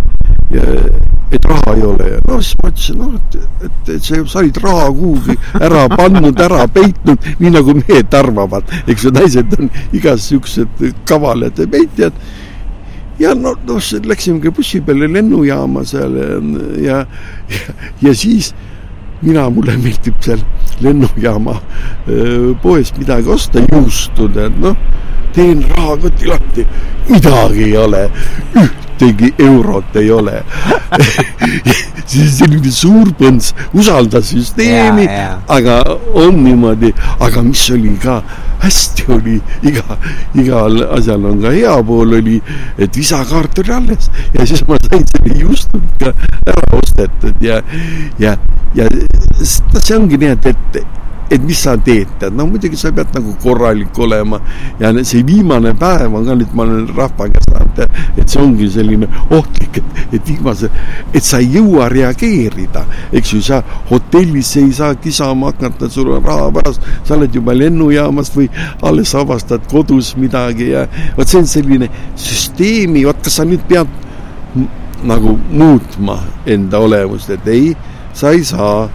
[0.51, 0.63] ja
[1.31, 4.61] et raha ei ole ja noh, siis ma ütlesin, noh, et, et, et sa olid
[4.63, 10.83] raha kuhugi ära pannud, ära peitnud, nii nagu mehed arvavad, eks ju, naised on igasugused
[11.09, 12.25] kavalad ja peitjad.
[13.21, 17.05] ja no, noh, läksimegi bussi peale lennujaama seal ja,
[17.53, 18.55] ja, ja siis
[19.23, 20.43] mina, mulle meeldib seal
[20.81, 21.59] lennujaama
[22.63, 24.77] poest midagi osta, juustu, tead, noh
[25.35, 26.67] teen rahakoti lahti,
[27.09, 28.09] midagi ei ole,
[29.01, 30.43] ühtegi eurot ei ole.
[32.11, 35.07] Siis selline suur põnts, usalda süsteemi,
[35.49, 35.81] aga
[36.19, 38.21] on niimoodi, aga mis oli ka
[38.61, 39.97] hästi oli, iga,
[40.35, 42.41] igal asjal on ka hea pool oli,
[42.79, 44.11] et visakaart oli alles.
[44.35, 46.13] Ja siis ma sain selle juustumi ka
[46.51, 47.63] ära ostetud ja,
[48.19, 48.37] ja,
[48.75, 48.89] ja
[49.45, 50.83] see ongi nii, et, et
[51.31, 54.41] et mis sa teed, tead, no muidugi sa pead nagu korralik olema.
[54.81, 58.69] Ja see viimane päev on ka nüüd, ma olen rahva käest saanud, et see ongi
[58.75, 60.71] selline ohtlik, et, et viimase,
[61.15, 62.85] et sa ei jõua reageerida,
[63.17, 67.55] eks ju, sa hotellis ei saa kisama hakata, sul on raha pärast, sa oled juba
[67.57, 68.49] lennujaamas või
[68.87, 73.99] alles avastad kodus midagi ja vot see on selline süsteemi, vot kas sa nüüd pead
[75.07, 76.19] nagu muutma
[76.51, 77.71] enda olemust, et ei,
[78.17, 78.89] sa ei saa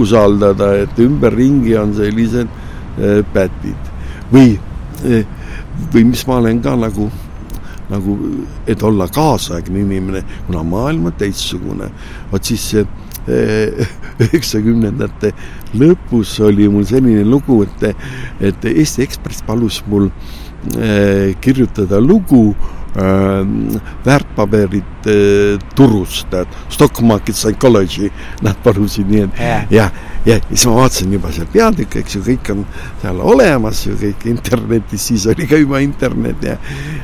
[0.00, 3.90] usaldada, et ümberringi on sellised äh, pätid.
[4.32, 4.54] Või,
[5.04, 5.24] äh,
[5.92, 7.10] või mis ma olen ka nagu,
[7.90, 8.18] nagu,
[8.66, 11.90] et olla kaasaegne inimene, kuna maailm on teistsugune,
[12.32, 12.86] vot siis see
[14.20, 15.30] üheksakümnendate
[15.80, 18.02] lõpus oli mul selline lugu, et,
[18.44, 20.10] et Eesti Ekspress palus mul
[21.40, 22.50] kirjutada lugu
[24.04, 26.34] väärtpaberid äh, turust,
[26.70, 28.10] stock market psychology,
[28.42, 29.64] nad palusid nii, et yeah.
[29.70, 29.88] ja,
[30.26, 32.64] ja siis ma vaatasin juba seal peatükki, eks ju, kõik on
[33.02, 36.56] seal olemas ju kõik internetis, siis oli ka juba internet ja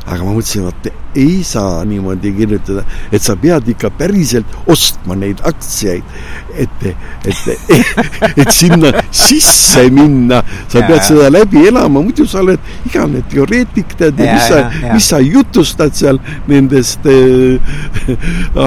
[0.06, 5.40] aga ma mõtlesin, vot ei saa niimoodi kirjutada, et sa pead ikka päriselt ostma neid
[5.46, 6.06] aktsiaid,
[6.54, 7.40] et, et,
[7.74, 10.38] et, et sinna sisse minna,
[10.70, 15.10] sa ja, pead seda läbi elama, muidu sa oled igavene teoreetik, tead, mis sa, mis
[15.10, 17.58] sa jutustad seal nendest äh,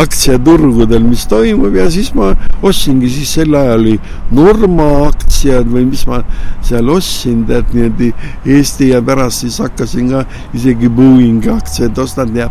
[0.03, 1.75] aktsiaturgudel, mis toimub.
[1.79, 3.95] Ja siis ma ostsingi, siis sel ajal oli
[4.43, 6.19] Norma aktsiad või mis ma
[6.65, 8.09] seal ostsin, tead niimoodi
[8.55, 10.23] Eesti ja pärast siis hakkasin ka
[10.57, 12.49] isegi Boeing'i aktsiaid ostnud ja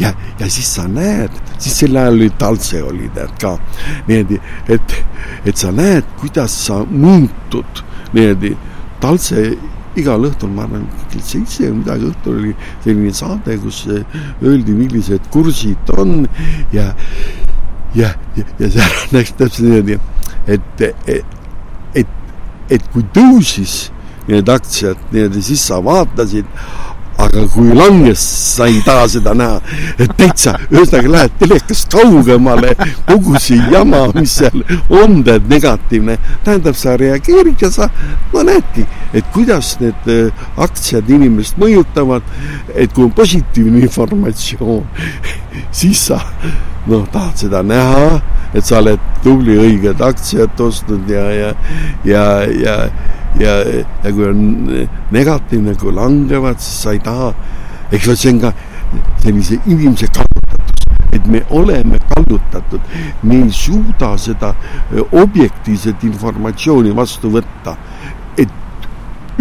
[0.00, 3.54] ja, ja siis sa näed, siis sel ajal oli Taltse oli tead ka
[4.08, 4.96] niimoodi, et,
[5.48, 8.56] et sa näed, kuidas sa muutud niimoodi,
[9.00, 9.52] Taltse.
[9.94, 15.28] Igal õhtul, ma arvan, kell seitse või midagi õhtul oli selline saade, kus öeldi, millised
[15.30, 16.24] kursid on
[16.74, 16.88] ja
[17.94, 19.98] ja, ja, ja seal läks täpselt niimoodi,
[20.46, 21.36] et, et,
[21.94, 22.06] et,
[22.70, 23.88] et kui tõusis
[24.28, 26.48] need aktsiad nii-öelda, siis sa vaatasid,
[27.34, 28.22] aga kui langes,
[28.54, 29.60] sa ei taha seda näha.
[30.18, 32.74] täitsa, ühesõnaga lähed telekast kaugemale,
[33.08, 34.64] kogu see jama, mis seal
[35.02, 36.18] on, tead, negatiivne.
[36.44, 37.88] tähendab, sa reageerid ja sa,
[38.32, 42.22] no näedki, et kuidas need äh, aktsiad inimest mõjutavad.
[42.74, 44.86] et kui on positiivne informatsioon,
[45.70, 46.20] siis sa
[46.86, 48.20] noh, tahad seda näha,
[48.54, 51.52] et sa oled tubli õiget aktsiat ostnud ja, ja,
[52.04, 52.24] ja,
[52.60, 52.76] ja,
[53.40, 53.58] ja,
[54.04, 54.44] ja kui on
[55.14, 57.32] negatiivne, kui langevad, siis sa ei taha,
[57.92, 58.52] eks ole, see on ka
[59.24, 62.92] sellise inimese kallutatus, et me oleme kallutatud,
[63.22, 64.54] me ei suuda seda
[65.12, 67.76] objektiivset informatsiooni vastu võtta.
[68.38, 68.50] et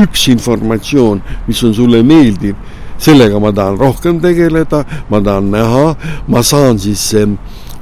[0.01, 2.55] üks informatsioon, mis on sulle meeldiv
[3.03, 5.95] sellega ma tahan rohkem tegeleda, ma tahan näha,
[6.27, 7.35] ma saan siis ähm,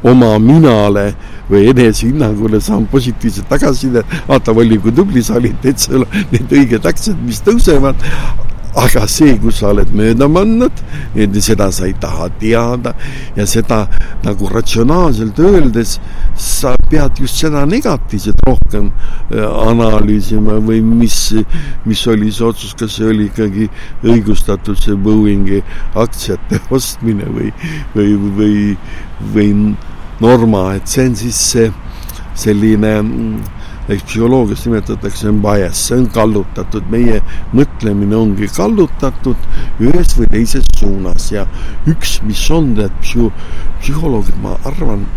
[0.04, 1.12] oma minale
[1.50, 6.88] või enesehinnangule saan positiivset tagasisidet, vaata, Volli, kui tubli sa olid, teed sul need õiged
[6.88, 8.00] aktsiad, mis tõusevad,
[8.76, 10.82] aga see, kus sa oled mööda pannud,
[11.44, 12.94] seda sa ei taha teada.
[13.36, 13.82] Ja seda
[14.24, 15.98] nagu ratsionaalselt öeldes
[16.40, 18.90] sa pead just seda negatiivset rohkem
[19.32, 21.18] äh, analüüsima või mis,
[21.86, 23.68] mis oli see otsus, kas see oli ikkagi
[24.08, 25.62] õigustatud, see Boeingi
[26.00, 27.52] aktsiate ostmine või,
[27.96, 28.60] või, või,
[29.36, 29.50] või
[30.22, 31.72] Norma, et see on siis see
[32.38, 37.20] selline mm, eks psühholoogias nimetatakse bias, see on kallutatud, meie
[37.58, 41.48] mõtlemine ongi kallutatud ühes või teises suunas ja
[41.90, 43.32] üks, mis on need psü-,
[43.82, 45.08] psühholoogid, ma arvan,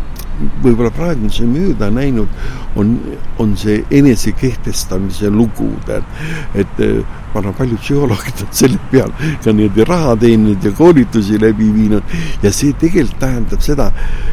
[0.62, 2.31] võib-olla praegu on see mööda näinud,
[2.81, 2.94] on,
[3.42, 6.07] on see enesekehtestamise lugu, tead.
[6.59, 7.03] et eh,
[7.35, 9.12] ma arvan, paljud psühholoogid on selle peal
[9.44, 13.90] ka niimoodi raha teeninud ja koolitusi läbi viinud ja see tegelikult tähendab seda,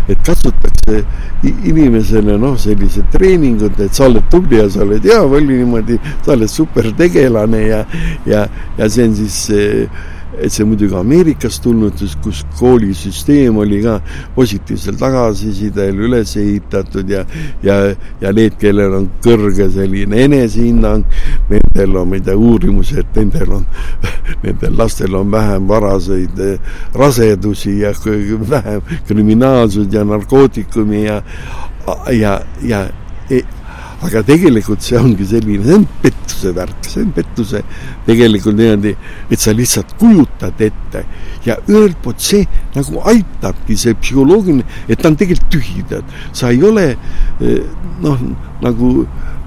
[0.09, 1.01] et katsutakse
[1.49, 6.35] inimesele noh, sellised treeningud, et sa oled tubli ja sa oled hea, oli niimoodi, sa
[6.35, 7.83] oled supertegelane ja,
[8.29, 13.97] ja, ja see on siis äh, et see muidugi Ameerikast tulnud, kus koolisüsteem oli ka
[14.35, 17.25] positiivsel tagasisidel üles ehitatud ja,
[17.65, 17.77] ja,
[18.21, 21.05] ja need, kellel on kõrge selline enesehinnang,
[21.51, 23.67] nendel on, ma ei tea, uurimused, nendel on,
[24.45, 27.93] nendel lastel on vähem varaseid eh, rasedusi ja
[28.49, 31.21] vähem kriminaalsust ja narkootikumi ja,
[32.15, 32.85] ja, ja
[33.29, 33.41] e,
[34.01, 37.61] aga tegelikult see ongi selline, see on pettuse värk, see on pettuse
[38.07, 38.93] tegelikult niimoodi,
[39.29, 41.03] et sa lihtsalt kujutad ette
[41.45, 46.15] ja ühelt poolt see nagu aitabki, see psühholoogiline, et ta on tegelikult tühi, tead.
[46.33, 47.59] sa ei ole eh,
[48.01, 48.23] noh,
[48.65, 48.91] nagu,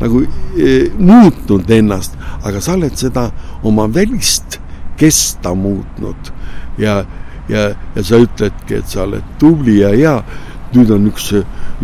[0.03, 2.15] nagu eh, muutnud ennast,
[2.47, 3.29] aga sa oled seda
[3.67, 4.61] oma välist
[5.01, 6.31] kesta muutnud
[6.79, 7.01] ja,
[7.51, 10.19] ja, ja sa ütledki, et sa oled tubli ja hea.
[10.75, 11.29] nüüd on üks,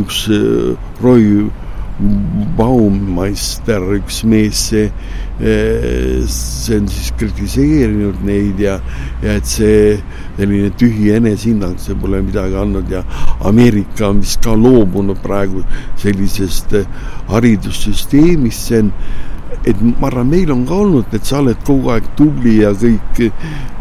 [0.02, 1.50] üks eh, Roy
[2.56, 4.86] Baumeister, üks mees, see,
[5.40, 8.78] eh, see on siis kritiseerinud neid ja,
[9.20, 9.96] ja et see
[10.38, 13.02] selline tühi enesehinnang, see pole midagi andnud ja
[13.48, 15.64] Ameerika on vist ka loobunud praegu
[16.00, 16.88] sellisest eh,
[17.28, 18.94] haridussüsteemist, see on
[19.66, 23.20] et ma arvan, meil on ka olnud, et sa oled kogu aeg tubli ja kõik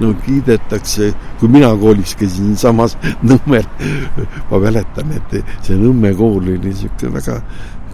[0.02, 3.68] no kiidetakse, kui mina koolis käisin samas Nõmmel,
[4.50, 7.40] ma mäletan, et see Nõmme kool oli niisugune väga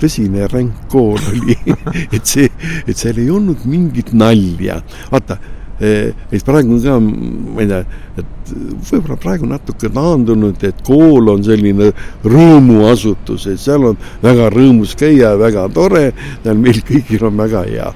[0.02, 1.58] tõsine ränk kool oli
[2.16, 2.50] et see,
[2.86, 4.82] et seal ei olnud mingit nalja.
[5.12, 5.40] vaata,
[5.80, 7.82] et praegu ka, ma ei tea,
[8.22, 8.52] et
[8.88, 11.90] võib-olla praegu natuke taandunud, et kool on selline
[12.24, 16.06] rõõmuasutus, et seal on väga rõõmus käia, väga tore,
[16.44, 17.90] seal meil kõigil on väga hea.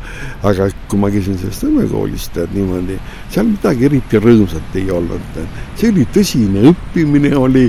[0.43, 2.97] aga kui ma käisin sellest Nõmme koolist, et niimoodi,
[3.29, 5.39] seal midagi eriti rõõmsat ei olnud,
[5.77, 7.65] see oli tõsine õppimine oli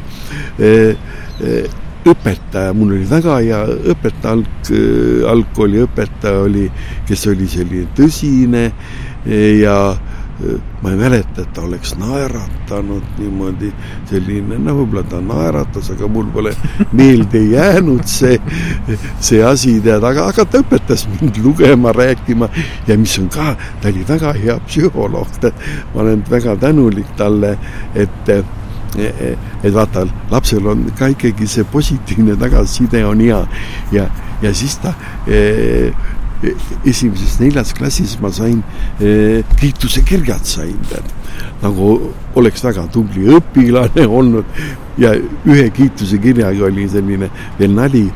[0.58, 0.96] eh,
[1.44, 3.60] eh, õpetaja, mul oli väga hea
[3.92, 4.70] õpetaja, alg,
[5.34, 6.68] algkooli õpetaja oli,
[7.08, 8.64] kes oli selline tõsine
[9.60, 9.76] ja
[10.82, 13.68] ma ei mäleta, et ta oleks naeratanud niimoodi,
[14.08, 16.54] selline, no võib-olla ta naeratas, aga mul pole
[16.96, 18.38] meelde jäänud see,
[19.20, 22.48] see asi, tead, aga, aga ta õpetas mind lugema, rääkima
[22.88, 25.36] ja mis on ka, ta oli väga hea psühholoog,
[25.92, 27.56] ma olen väga tänulik talle,
[27.94, 28.32] et
[28.98, 33.42] et vaata, lapsel on ka ikkagi see positiivne tagasiside on hea.
[33.94, 34.08] Ja,
[34.42, 34.94] ja siis ta
[35.28, 35.92] eh,
[36.88, 38.62] esimeses neljas klassis ma sain
[39.00, 41.12] eh, kiitusekirjad sain, tead.
[41.60, 41.92] nagu
[42.40, 44.58] oleks väga tubli õpilane olnud.
[45.00, 45.14] Ja
[45.48, 48.08] ühe kiitusekirjaga oli selline veel nali.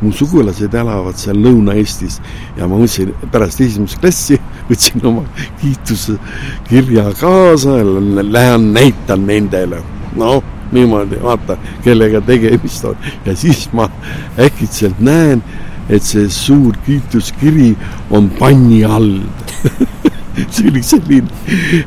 [0.00, 2.22] Mu sugulased elavad seal Lõuna-Eestis.
[2.56, 4.38] Ja ma mõtlesin pärast esimest klassi,
[4.70, 5.26] võtsin oma
[5.60, 7.82] kiitusekirja kaasa,
[8.24, 9.82] lähen näitan nendele
[10.18, 10.42] noh,
[10.72, 13.10] niimoodi, vaata, kellega tegemist on.
[13.26, 13.88] ja siis ma
[14.38, 15.42] äkitselt näen,
[15.90, 17.74] et see suur kiituskiri
[18.14, 19.18] on panni all
[20.54, 21.28] see oli selline,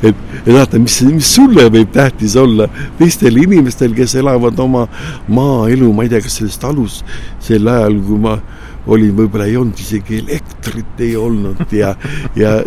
[0.04, 2.68] et, et vaata, mis, mis sulle võib tähtis olla,
[3.00, 4.86] teistel inimestel, kes elavad oma
[5.32, 7.00] maaelu, ma ei tea, kas selles talus
[7.44, 8.38] sel ajal, kui ma
[8.88, 11.93] oli, võib-olla ei olnud isegi elektrit ei olnud ja,
[12.36, 12.58] ja,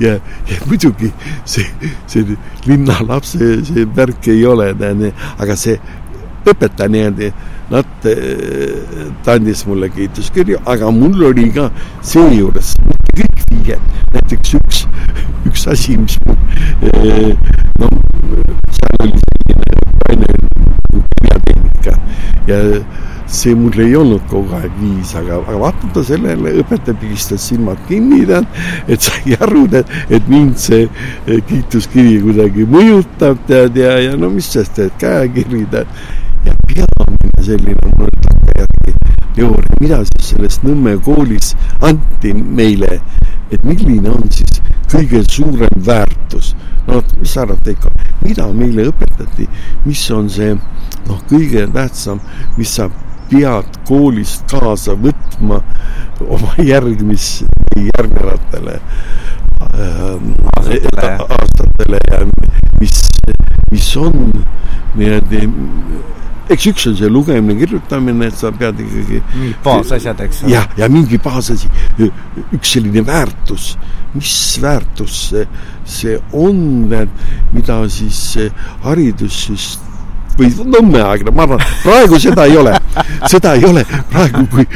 [0.00, 0.18] ja,
[0.50, 1.12] ja muidugi
[1.44, 1.64] see,
[2.06, 2.36] see
[2.68, 4.72] linnalapse see värk ei ole,
[5.38, 5.78] aga see
[6.42, 7.28] õpetaja niimoodi,
[7.70, 8.06] nad,
[9.24, 11.68] ta andis mulle kiituskirju, aga mul oli ka
[12.04, 12.74] seejuures
[13.12, 14.82] kõik viied, näiteks üks,
[15.48, 16.36] üks asi, mis mul,
[17.80, 17.90] no
[18.74, 19.78] seal oli selline
[20.10, 20.30] aine
[21.20, 21.96] kirjatehnika
[22.50, 22.60] ja
[23.26, 28.22] see mul ei olnud kogu aeg viis, aga, aga vaatamata sellele õpetaja pigistas silmad kinni,
[28.28, 28.48] tead,
[28.88, 34.50] et sai aru, et mind see eh, kiituskiri kuidagi mõjutab, tead, ja, ja no mis
[34.52, 35.90] sest, et käekiri, tead.
[36.46, 38.96] ja peamine selline, mul on takkajärgi
[39.36, 41.54] teooria, mida siis selles Nõmme koolis
[41.86, 43.00] anti meile,
[43.52, 44.60] et milline on siis
[44.92, 46.54] kõige suurem väärtus.
[46.86, 47.90] no mis sa arvad, Veiko,
[48.24, 49.46] mida meile õpetati,
[49.86, 52.20] mis on see noh, kõige tähtsam,
[52.58, 52.92] mis saab
[53.32, 55.62] pead koolist kaasa võtma
[56.28, 57.42] oma järgmis,
[57.76, 58.78] järgnevatele
[59.72, 61.12] ähm, aastatele.
[61.38, 62.24] aastatele ja
[62.80, 62.98] mis,
[63.72, 64.18] mis on
[64.98, 65.46] niimoodi,
[66.52, 69.22] eks üks on see lugemine, kirjutamine, et sa pead ikkagi.
[69.34, 70.52] mingid baasasjad, eks ole.
[70.52, 71.70] jah, ja mingi baasasi,
[72.52, 73.72] üks selline väärtus,
[74.12, 75.46] mis väärtus see,
[75.88, 76.60] see on,
[77.54, 78.20] mida siis
[78.84, 79.91] haridussüsteem
[80.38, 82.74] või nõmmeaegne, ma arvan, praegu seda ei ole.
[83.30, 84.66] seda ei ole praegu, kui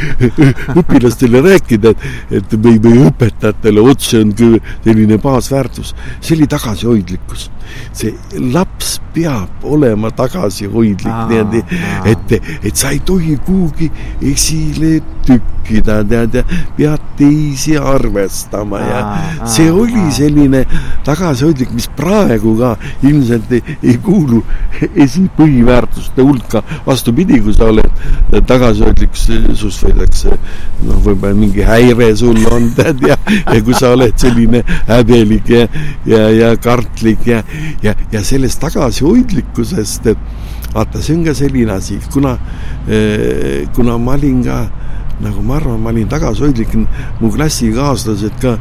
[0.80, 2.06] õpilastele rääkida, et,
[2.38, 7.50] et või, või õpetajatele otse on selline baasväärtus, see oli tagasihoidlikkus.
[7.96, 8.14] see
[8.52, 11.62] laps peab olema tagasihoidlik niimoodi,
[12.12, 13.90] et, et sa ei tohi kuhugi
[14.22, 15.00] esile
[15.66, 16.44] tükkida, tead,
[16.76, 20.64] pead teisi arvestama ja aa, see oli selline
[21.06, 22.74] tagasihoidlik, mis praegu ka
[23.06, 24.42] ilmselt ei, ei kuulu
[24.76, 32.38] esipõhiselt põhiväärtuste hulka, vastupidi, kui sa oled tagasihoidlik, sinust võidakse noh, võib-olla mingi häire sul
[32.52, 35.66] on, tead, ja, ja kui sa oled selline häbelik ja,
[36.08, 37.42] ja, ja kartlik ja,
[37.84, 42.36] ja, ja sellest tagasihoidlikkusest, et vaata, see on ka selline asi, kuna,
[42.88, 44.58] eh, kuna ma olin ka
[45.20, 46.74] nagu ma arvan, ma olin tagasihoidlik,
[47.20, 48.56] mu klassikaaslased ka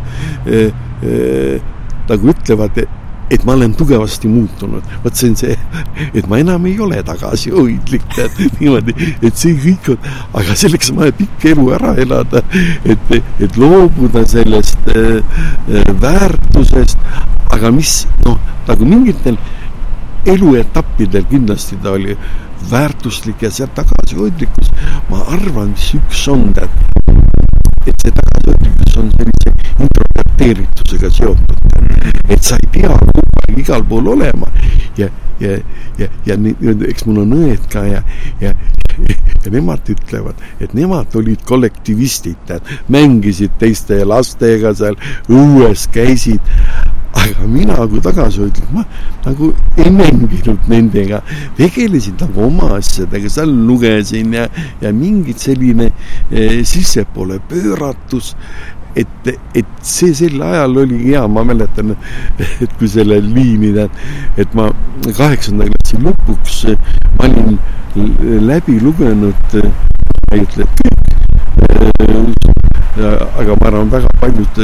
[0.47, 0.69] äh,
[1.03, 1.63] äh,
[2.09, 2.85] nagu ütlevad,
[3.29, 4.83] et ma olen tugevasti muutunud.
[5.03, 5.57] vot see on see,
[6.13, 8.93] et ma enam ei ole tagasihoidlik, tead, niimoodi,
[9.25, 12.43] et see kõik on, aga selleks on vaja pikk elu ära elada,
[12.85, 17.01] et, et loobuda sellest äh, äh, väärtusest,
[17.55, 18.37] aga mis, noh,
[18.69, 19.39] nagu mingitel
[20.25, 22.15] eluetappidel kindlasti ta oli
[22.71, 24.71] väärtuslik ja see tagasihoidlikkus,
[25.09, 29.53] ma arvan, mis üks on, et see tagasihoidlikkus on sellise
[29.85, 31.55] introverteeritusega seotud.
[32.29, 34.49] et sa ei pea kogu aeg igal pool olema.
[34.97, 35.57] Ja, ja,
[35.99, 38.01] ja, ja nii-öelda, eks mul on õed ka ja,
[38.41, 38.53] ja,
[39.43, 44.97] ja nemad ütlevad, et nemad olid kollektivistid, tead, mängisid teiste lastega seal
[45.29, 46.53] õues, käisid
[47.15, 48.83] aga mina kui tagasihoidlik, ma
[49.25, 51.21] nagu ei mänginud nendega,
[51.57, 54.47] tegelesin nagu oma asjadega, seal lugesin ja,
[54.83, 55.91] ja mingit selline
[56.29, 58.35] eh, sissepoole pööratus
[58.95, 61.95] et, et see sel ajal oli hea, ma mäletan,
[62.63, 64.03] et kui selle liini tead,
[64.41, 64.69] et ma
[65.05, 66.61] kaheksanda klassi lõpuks
[67.17, 67.59] ma olin
[68.47, 72.64] läbi lugenud, ma ei ütle, et kõik,
[72.95, 74.61] aga ma arvan, väga paljud,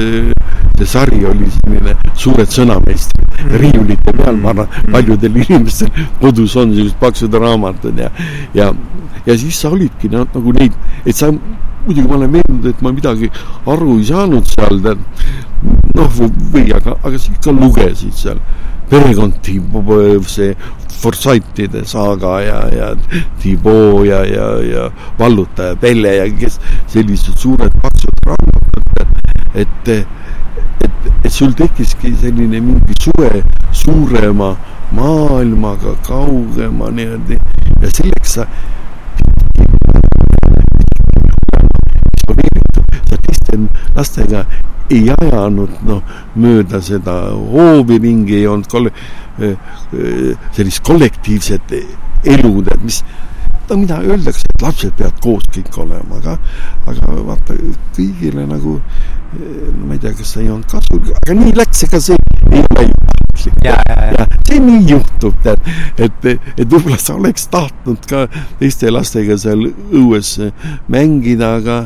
[0.78, 3.58] see sari oli selline suured sõnameistrid mm.
[3.62, 4.94] riiulite peal, ma arvan, mm.
[4.96, 8.12] paljudel inimestel kodus on sellised paksud raamatud ja,
[8.58, 8.72] ja,
[9.26, 12.92] ja siis sa olidki no, nagu neid, et sa muidugi ma olen veendunud, et ma
[12.94, 13.32] midagi
[13.70, 14.82] aru ei saanud seal,
[15.98, 16.20] noh,
[16.54, 18.44] või aga, aga sa ikka lugesid seal
[18.92, 20.56] perekond Thibault, see
[21.02, 22.90] Forsythide saaga ja, ja
[23.40, 26.60] Thibault ja, ja, ja vallutaja Pelle ja kes
[26.92, 29.02] sellised suured paksud raamatud,
[29.56, 34.56] et, et, et sul tekkiski selline mingi suve suurema
[34.96, 37.40] maailmaga, kaugema niimoodi.
[37.82, 38.48] Ja selleks sa
[43.10, 43.58] sa teiste
[43.96, 44.46] lastega
[44.92, 46.02] ei ajanud noh,
[46.36, 48.94] mööda seda hoovi ringi, ei olnud kolle-,
[50.56, 53.02] sellist kollektiivset elu, tead, mis
[53.70, 56.38] no mida öeldakse, et lapsed peavad koos kõik olema, aga,
[56.92, 57.56] aga vaata
[57.96, 58.80] kõigile nagu,
[59.86, 62.20] ma ei tea, kas see ei olnud kasulik, aga nii läks, ega see
[62.52, 63.02] ei ole ju
[63.32, 63.66] tahtlik.
[63.66, 64.12] ja, ja, ja.
[64.20, 66.26] ja see nii juhtub, tead, et,
[66.58, 68.26] et võib-olla sa oleks tahtnud ka
[68.60, 70.34] teiste lastega seal õues
[70.92, 71.78] mängida, aga,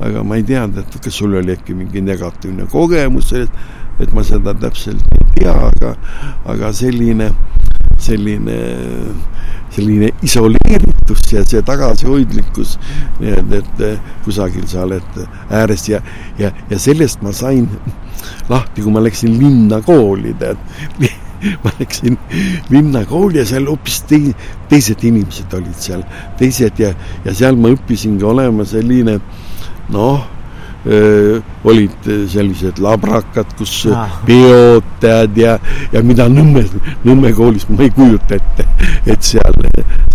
[0.00, 3.56] aga ma ei teadnud, et kas sul oli äkki mingi negatiivne kogemus sellest,
[4.00, 5.94] et ma seda täpselt ei tea, aga,
[6.54, 7.32] aga selline,
[8.02, 8.58] selline
[9.72, 12.76] selline isoleeritus ja see tagasihoidlikkus,
[13.20, 13.82] nii et, et
[14.26, 16.02] kusagil sa oled äärest ja,
[16.40, 17.68] ja, ja sellest ma sain
[18.50, 20.60] lahti, kui ma läksin linna kooli, tead
[21.64, 22.18] ma läksin
[22.70, 24.34] linnakooli ja seal hoopis tei-,
[24.70, 26.04] teised inimesed olid seal,
[26.38, 26.92] teised ja,
[27.24, 29.18] ja seal ma õppisingi olema selline
[29.92, 30.28] noh,
[30.84, 34.16] olid sellised labrakad, kus ah.
[34.26, 35.56] peod tead ja,
[35.92, 36.64] ja mida Nõmme,
[37.06, 38.66] Nõmme koolis ma ei kujuta ette,
[39.06, 39.62] et seal,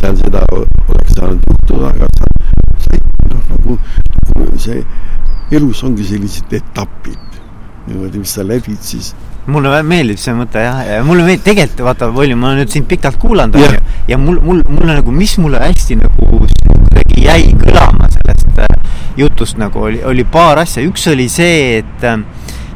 [0.02, 3.00] seal seda oleks saanud juhtuda, aga sa
[3.32, 3.80] noh, nagu,
[4.26, 4.84] nagu see
[5.56, 7.40] elus ongi sellised etapid
[7.88, 9.14] niimoodi, mis sa läbid siis
[9.48, 12.88] mulle meeldib see mõte jah, ja mulle meeldib, tegelikult vaata, Volli, ma olen nüüd sind
[12.92, 16.44] pikalt kuulanud, onju, ja mul, mul, mulle nagu, mis mulle hästi nagu
[17.28, 22.20] jäi kõlama sellest äh, jutust nagu oli, oli paar asja, üks oli see, et äh,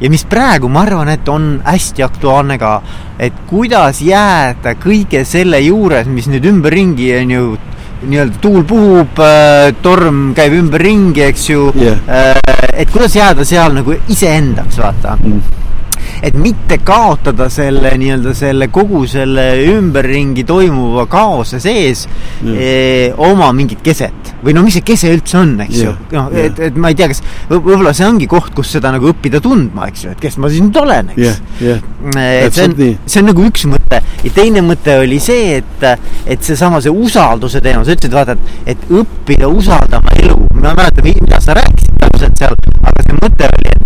[0.02, 2.76] ja mis praegu ma arvan, et on hästi aktuaalne ka,
[3.22, 7.46] et kuidas jääda kõige selle juures, mis nüüd ümberringi on ju
[8.02, 11.70] nii-öelda tuul puhub, äh, torm käib ümberringi, eks ju.
[11.78, 12.38] Yeah.,
[12.72, 15.18] et kuidas jääda seal nagu iseendaks, vaata.
[15.22, 15.60] Mm
[16.22, 22.56] et mitte kaotada selle nii-öelda selle kogu selle ümberringi toimuva kaose sees mm.
[22.56, 25.98] eh, oma mingit keset või no mis see kese üldse on, eks yeah.
[26.10, 29.12] ju, noh, et, et ma ei tea, kas võib-olla see ongi koht, kus seda nagu
[29.12, 31.38] õppida tundma, eks ju, et kes ma siis nüüd olen, eks yeah,.
[31.62, 31.86] Yeah.
[32.48, 32.76] et see on,
[33.06, 35.86] see on nagu üks mõte ja teine mõte oli see, et,
[36.26, 41.12] et seesama see usalduse teema, sa ütlesid, vaata, et, et õppida usaldama elu, ma mäletan,
[41.22, 43.82] mida sa rääkisid täpselt seal, aga see mõte oli, et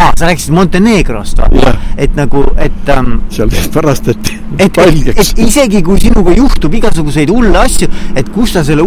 [0.00, 1.74] aa, sa rääkisid Montenegrost, vaata.
[1.96, 3.20] et nagu, et ähm,.
[3.30, 8.84] seal varastati et, et, isegi kui sinuga juhtub igasuguseid hulle asju, et kus sa selle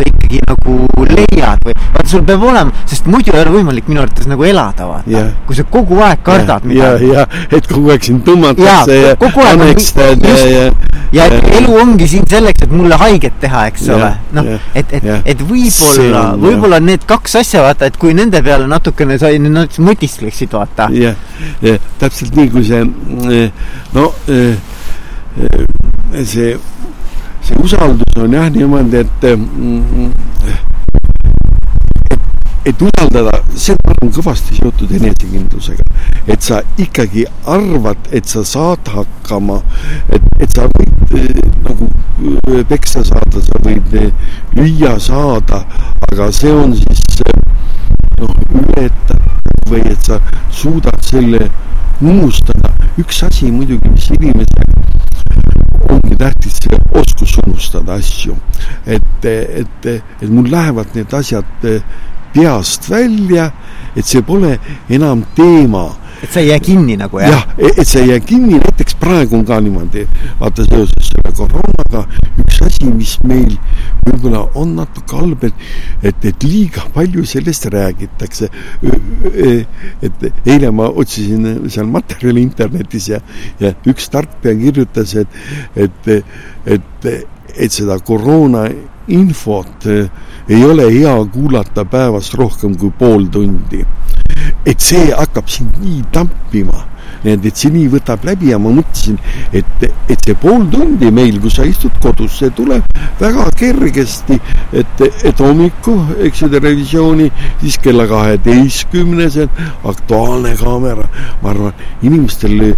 [0.00, 4.02] usalduse ikkagi nagu leiad või vaata, sul peab olema, sest muidu ei ole võimalik minu
[4.02, 5.24] arvates nagu elada, vaata.
[5.46, 7.10] kui sa kogu aeg kardad midagi.
[7.12, 10.64] ja, ja, et kogu aeg sind tõmmatakse ja, ja annekstad ja, ja,
[11.12, 14.10] ja, ja elu ongi siin selleks, et mulle haiget teha, eks ja, ole.
[14.36, 19.18] noh, et, et, et võib-olla, võib-olla need kaks asja, vaata, et kui nende peale natukene
[19.20, 20.88] sa mõtiskleks rääkisid, vaata.
[20.94, 22.84] jah, täpselt nii, kui see
[23.94, 24.10] no
[26.24, 26.56] see,
[27.42, 29.24] see usaldus on jah niimoodi, et
[32.64, 35.84] et usaldada, see on kõvasti seotud enesekindlusega.
[36.26, 39.60] et sa ikkagi arvad, et sa saad hakkama,
[40.12, 41.88] et, et sa võid eh, nagu
[42.68, 44.12] peksa saada, sa võid eh,
[44.58, 45.64] lüüa saada,
[46.10, 47.22] aga see on siis
[48.20, 49.24] noh, ületab
[49.70, 50.20] või et sa
[50.50, 51.48] suudad selle
[52.00, 52.74] unustada.
[53.00, 55.49] üks asi muidugi, mis inimesel
[55.88, 58.36] ongi tähtis, see oskus unustada asju.
[58.86, 61.66] et, et, et mul lähevad need asjad
[62.34, 63.50] peast välja,
[63.96, 64.56] et see pole
[64.90, 65.88] enam teema
[66.22, 67.30] et sa ei jää kinni nagu jah?
[67.30, 70.06] jah, et sa ei jää kinni, näiteks praegu on ka niimoodi,
[70.40, 72.04] vaata seoses selle koroonaga,
[72.42, 73.56] üks asi, mis meil
[74.06, 75.64] võib-olla on natuke halb, et,
[76.02, 78.50] et, et liiga palju sellest räägitakse.
[80.02, 83.20] et eile ma otsisin seal materjali internetis ja,
[83.60, 85.40] ja üks tarkpea kirjutas, et,
[85.76, 86.10] et,
[86.66, 87.10] et,
[87.56, 88.66] et seda koroona
[89.10, 93.84] infot ei ole hea kuulata päevas rohkem kui pool tundi
[94.66, 96.86] et see hakkab sind nii tampima.
[97.24, 99.18] Nii et, et see nii võtab läbi ja ma mõtlesin,
[99.56, 102.86] et, et see pool tundi meil, kui sa istud kodus, see tuleb
[103.20, 104.38] väga kergesti,
[104.72, 107.26] et, et hommiku, eks ju, televisiooni,
[107.60, 109.50] siis kella kaheteistkümnesel
[109.90, 111.04] Aktuaalne kaamera,
[111.42, 112.70] ma arvan, inimestel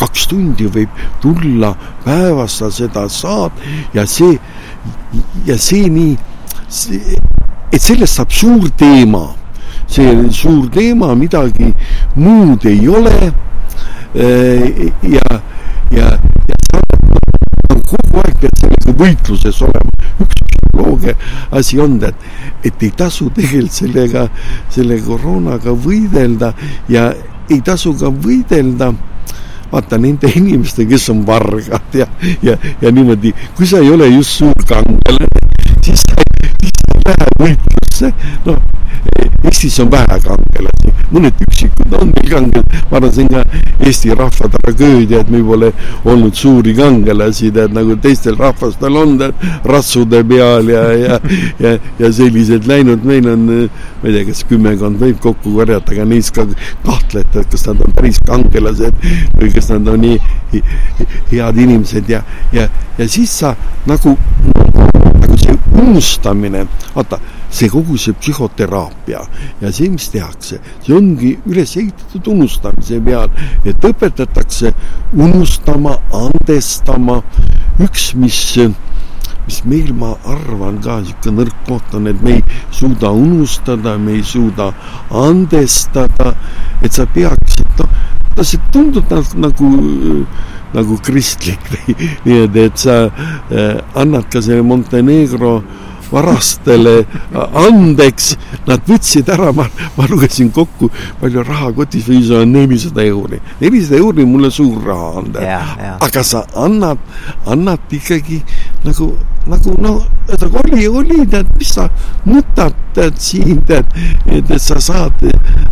[0.00, 1.72] kaks tundi võib tulla
[2.04, 3.56] päevas, sa seda saad.
[3.96, 4.36] Ja see,
[5.48, 6.12] ja see nii,
[7.72, 9.24] et sellest saab suur teema
[9.86, 11.72] see suur teema, midagi
[12.16, 13.32] muud ei ole.
[14.16, 15.40] Äh, ja,
[15.92, 16.12] ja,
[16.48, 16.56] ja
[17.86, 20.12] kogu aeg pead sellega võitluses olema.
[20.24, 21.14] üks psühholoogia
[21.58, 22.24] asi on, et,
[22.64, 24.24] et ei tasu tegelikult sellega,
[24.72, 26.52] selle koroonaga võidelda
[26.88, 27.10] ja
[27.50, 28.92] ei tasu ka võidelda
[29.70, 32.06] vaata nende inimestega, kes on vargad ja,
[32.42, 35.28] ja, ja niimoodi, kui sa ei ole just suur kangelane,
[35.84, 36.72] siis sa ei
[37.06, 38.12] lähe võitlusse,
[38.46, 38.62] noh
[39.44, 43.42] Eestis on vähe kangelasi, mõned üksikud on meil kangelased, ma arvan, see on ka
[43.86, 45.68] Eesti rahva tragöödia, et meil pole
[46.08, 51.20] olnud suuri kangelasi, tead, nagu teistel rahvastel on, tead, ratsude peal ja, ja,
[51.62, 56.08] ja, ja sellised läinud, meil on, ma ei tea, kas kümmekond võib kokku korjata, aga
[56.08, 56.46] neist ka
[56.86, 59.06] kahtlete, et kas nad on päris kangelased
[59.36, 60.64] või kas nad on nii
[61.30, 62.22] head inimesed ja,
[62.56, 62.66] ja,
[62.98, 63.54] ja siis sa
[63.86, 64.16] nagu,
[65.20, 66.66] nagu see unustamine,
[66.96, 67.20] vaata
[67.50, 69.20] see kogu see psühhoteraapia
[69.60, 73.30] ja see, mis tehakse, see ongi üles ehitatud unustamise peal,
[73.64, 74.72] et õpetatakse
[75.12, 77.20] unustama, andestama.
[77.82, 78.40] üks, mis,
[79.46, 84.18] mis meil, ma arvan ka niisugune nõrk koht on, et me ei suuda unustada, me
[84.18, 84.72] ei suuda
[85.12, 86.34] andestada,
[86.82, 89.72] et sa peaksid, noh, see tundub nagu, nagu
[90.76, 91.62] nagu kristlik,
[92.26, 96.96] nii et, et sa äh, annad ka selle Montenegro äh, varastele
[97.66, 98.32] andeks,
[98.66, 100.90] nad võtsid ära, ma, ma lugesin kokku,
[101.20, 103.40] palju raha kotis võis olla nelisada euri.
[103.60, 105.62] nelisada euri on mulle suur raha anda.
[106.00, 107.00] aga sa annad,
[107.46, 108.42] annad ikkagi
[108.84, 109.12] nagu,
[109.50, 111.86] nagu noh, ühesõnaga oli, oli, tead, mis sa
[112.26, 113.90] nutad, tead, siin, tead,
[114.26, 115.26] et, et sa saad,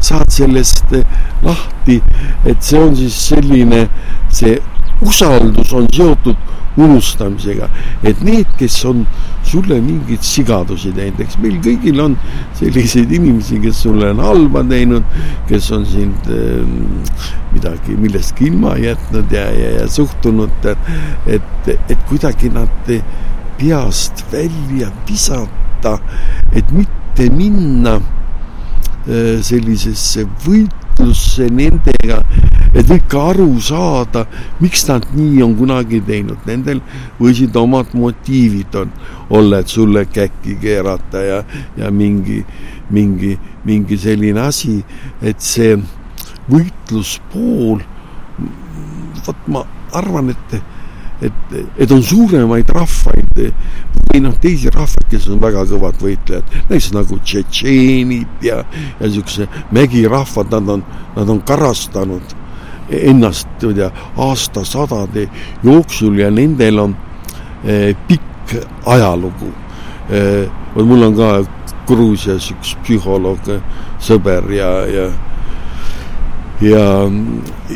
[0.04, 0.94] saad sellest
[1.44, 2.00] lahti,
[2.46, 3.86] et see on siis selline,
[4.34, 4.58] see
[5.04, 7.68] usaldus on seotud unustamisega,
[8.02, 9.04] et need, kes on
[9.46, 12.16] sulle mingeid sigadusi teinud, eks meil kõigil on
[12.58, 15.06] selliseid inimesi, kes sulle on halba teinud,
[15.50, 16.64] kes on sind äh,
[17.54, 20.66] midagi, millestki ilma jätnud ja, ja, ja suhtunud,
[21.30, 22.90] et, et kuidagi nad
[23.64, 25.96] peast välja visata,
[26.52, 32.20] et mitte minna äh, sellisesse võitlusse nendega
[32.74, 34.24] et ikka aru saada,
[34.60, 36.82] miks nad nii on kunagi teinud, nendel
[37.20, 38.92] võisid omad motiivid on,
[39.30, 41.40] olla, et sulle käkki keerata ja,
[41.78, 42.42] ja mingi,
[42.92, 43.32] mingi,
[43.64, 44.76] mingi selline asi,
[45.22, 45.78] et see
[46.50, 47.80] võitluspool,
[49.24, 50.58] vot ma arvan, et
[51.22, 56.92] et, et on suuremaid rahvaid või noh, teisi rahvaid, kes on väga kõvad võitlejad, näiteks
[56.94, 58.62] nagu tšetšeenid ja,
[59.00, 60.86] ja niisuguse mägirahvad, nad on,
[61.16, 62.34] nad on karastanud
[62.94, 63.90] ennast, ma ei tea,
[64.26, 65.28] aastasadade
[65.64, 66.96] jooksul ja nendel on
[67.64, 68.58] eh, pikk
[68.92, 69.52] ajalugu
[70.10, 70.50] eh,.
[70.74, 71.28] mul on ka
[71.84, 73.48] Gruusias üks psühholoog,
[74.00, 75.08] sõber ja, ja
[76.64, 76.84] ja,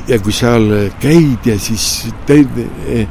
[0.09, 0.69] ja kui seal
[1.03, 3.09] käid ja siis teed eh,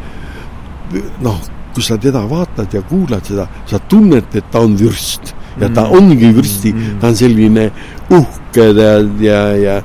[1.23, 1.39] noh,
[1.73, 5.33] kui sa teda vaatad ja kuulad seda, sa tunned, et ta on vürst.
[5.57, 5.95] Ja ta mm.
[5.97, 7.69] ongi vürsti, ta on selline
[8.13, 9.79] uhke tead ja, ja,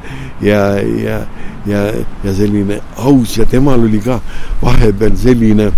[0.45, 0.65] ja,
[1.01, 1.23] ja
[1.67, 1.93] ja,
[2.25, 3.37] ja selline aus.
[3.39, 4.19] Ja temal oli ka
[4.63, 5.71] vahepeal selline,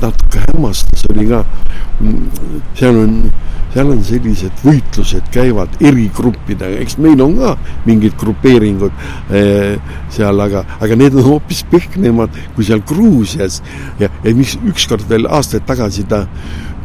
[0.00, 1.42] natuke hämmastas, oli ka,
[2.78, 3.14] seal on,
[3.74, 7.54] seal on sellised võitlused käivad eri gruppidega, eks meil on ka
[7.86, 9.04] mingid grupeeringud
[9.36, 9.76] eh,
[10.12, 13.60] seal, aga, aga need on hoopis pehmemad kui seal Gruusias.
[14.00, 16.24] Ja, ja mis ükskord veel aastaid tagasi ta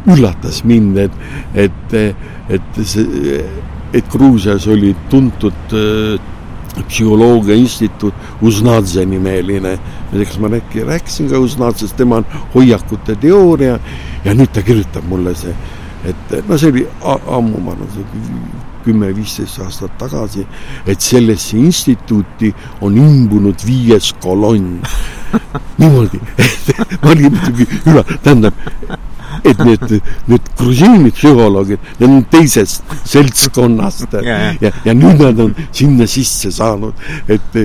[0.06, 1.16] üllatas mind, et,
[1.66, 1.96] et,
[2.54, 3.40] et see,
[3.96, 6.34] et Gruusias oli tuntud äh,
[6.82, 9.78] psühholoogia instituut, Uznadze nimeline.
[10.12, 13.78] kas ma rääki, rääkisin ka Uznadzest, tema on hoiakute teooria
[14.24, 15.54] ja nüüd ta kirjutab mulle see,
[16.04, 18.04] et no see oli ammu, ma arvan, see
[18.86, 20.46] kümme-viisteist aastat tagasi,
[20.86, 24.78] et sellesse instituuti on imbunud viies kolonn
[25.80, 26.20] niimoodi,
[27.02, 28.54] ma olin muidugi üle, tähendab
[29.46, 29.96] et need,
[30.30, 36.50] need grusiini psühholoogid, need on teisest seltskonnast ja, ja, ja nüüd nad on sinna sisse
[36.54, 37.60] saanud, et,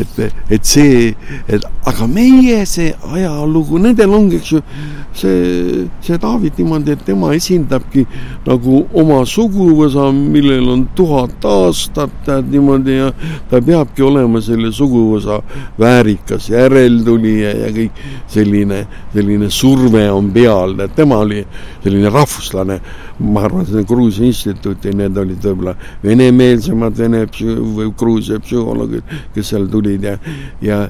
[0.00, 0.20] et,
[0.52, 1.12] et see,
[1.48, 4.60] et aga meie see ajalugu, nendel ongi, eks ju,
[5.16, 8.04] see, see David niimoodi, et tema esindabki
[8.46, 13.10] nagu oma suguvõsa, millel on tuhat aastat, tead niimoodi ja
[13.50, 15.40] ta peabki olema selle suguvõsa
[15.80, 18.02] väärikas järeltulija ja kõik
[18.32, 21.46] selline, selline surve on peal, et tema oli
[21.82, 22.80] selline rahvuslane,
[23.18, 29.18] ma arvan, see Gruusia instituut ja need olid võib-olla venemeelsemad Vene psü- või Gruusia psühholoogid,
[29.34, 30.16] kes seal tulid ja,
[30.64, 30.80] ja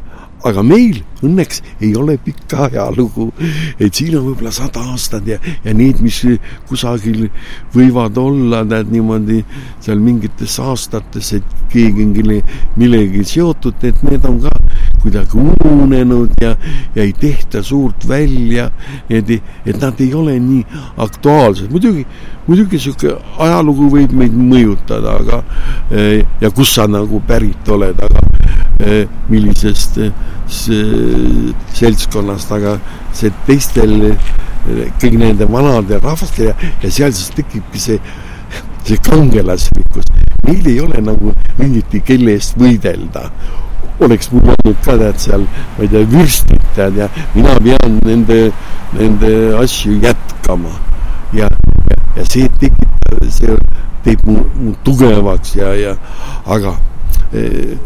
[0.44, 3.30] aga meil õnneks ei ole pikka ajalugu,
[3.78, 6.20] et siin on võib-olla sada aastat ja, ja need, mis
[6.68, 7.28] kusagil
[7.74, 9.42] võivad olla, tead niimoodi
[9.84, 12.16] seal mingites aastates, et keegi on
[12.80, 14.52] millegi seotud, et need on ka
[15.04, 16.54] kuidagi ununenud ja,
[16.94, 18.70] ja ei tehta suurt välja,
[19.10, 19.30] et,
[19.66, 20.64] et nad ei ole nii
[21.04, 21.70] aktuaalsed.
[21.70, 22.06] muidugi,
[22.46, 25.42] muidugi niisugune ajalugu võib meid mõjutada, aga
[26.40, 28.24] ja kust sa nagu pärit oled, aga
[29.30, 30.00] millisest
[31.74, 32.78] seltskonnast, aga
[33.14, 34.14] see teistel,
[35.00, 38.00] kõik nende vanade rahvastel ja, ja seal siis tekibki see,
[38.84, 40.08] see kangelaslikkus.
[40.44, 43.30] meil ei ole nagu mingit, kelle eest võidelda
[44.04, 48.40] oleks mul olnud ka tead seal, ma ei tea, vürstid tead ja mina pean nende,
[48.96, 50.74] nende asju jätkama.
[51.34, 51.48] ja,
[51.90, 53.58] ja, ja see tekitab, see
[54.04, 55.96] teeb mu, mu tugevaks ja, ja
[56.46, 56.76] aga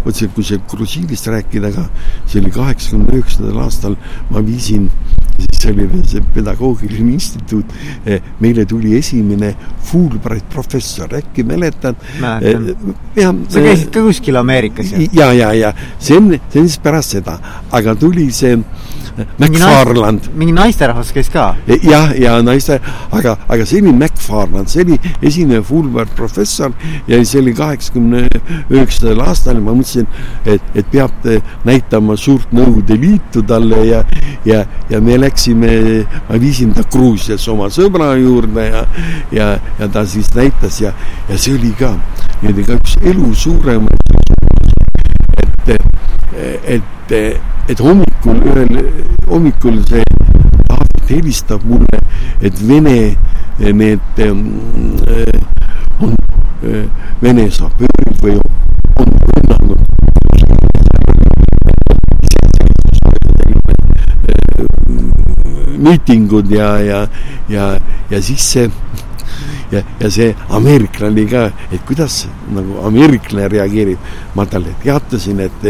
[0.05, 1.86] vot see, kui see grusiinist rääkida, aga
[2.26, 3.96] see oli kaheksakümne üheksandal aastal,
[4.32, 4.90] ma viisin
[5.38, 7.72] siis oli veel see pedagoogiline instituut,
[8.42, 9.53] meile tuli esimene
[9.88, 11.96] Fulbright professor, äkki mäletad?
[12.20, 13.44] mäletan.
[13.49, 15.09] Sa käisid ka kuskil Ameerikas ju?
[15.12, 17.38] ja, ja, ja see on, see on siis pärast seda,
[17.72, 18.59] aga tuli see
[19.39, 20.29] McFarland.
[20.39, 21.51] mingi naisterahvas käis ka?
[21.83, 22.79] jah, ja naiste,
[23.14, 26.73] aga, aga see oli McFarland, see oli esimene Fulbright professor
[27.09, 28.25] ja see oli kaheksakümne
[28.71, 30.09] üheksandal aastal, ma mõtlesin,
[30.47, 31.29] et, et peab
[31.69, 34.03] näitama suurt Nõukogude Liitu talle ja,
[34.49, 35.73] ja, ja me läksime,
[36.29, 38.85] ma viisin ta Gruusias oma sõbra juurde ja,
[39.35, 39.49] ja,
[39.79, 40.95] ja ta siis näitas ja,
[41.29, 41.95] ja see oli ka
[42.43, 44.12] niimoodi ka üks elu suuremaid,
[45.69, 47.12] et, et,
[47.69, 48.85] et hommikul, ühel
[49.29, 50.05] hommikul see
[50.69, 52.01] David helistab mulle,
[52.43, 53.16] et Vene
[53.59, 54.23] need
[56.01, 56.14] on,
[57.23, 58.37] Vene sapöörid või
[58.99, 59.85] on rünnanud.
[65.79, 67.01] Miitingud ja, ja,
[67.49, 67.66] ja,
[68.11, 68.71] ja siis see
[69.73, 73.99] ja, ja see ameeriklane ka, et kuidas nagu ameeriklane reageerib.
[74.35, 75.64] ma talle teatasin, et,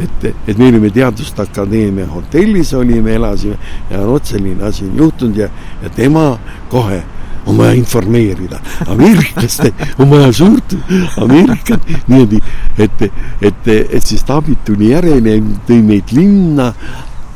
[0.00, 3.58] et, et me olime Teaduste Akadeemia hotellis olime, elasime
[3.90, 5.50] ja vot selline asi on juhtunud ja,
[5.82, 6.38] ja tema
[6.70, 7.02] kohe
[7.46, 8.58] on vaja informeerida.
[8.86, 10.76] ameeriklaste on vaja suurt
[11.16, 12.40] Ameerikat niimoodi,
[12.78, 13.02] et,
[13.42, 15.38] et, et siis Taabit tuli järele,
[15.68, 16.72] tõi meid linna,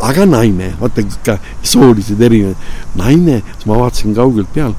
[0.00, 1.36] aga naine, vaata ka
[1.66, 2.56] soolised erinevad,
[2.96, 4.74] naine, ma vaatasin kaugelt peal,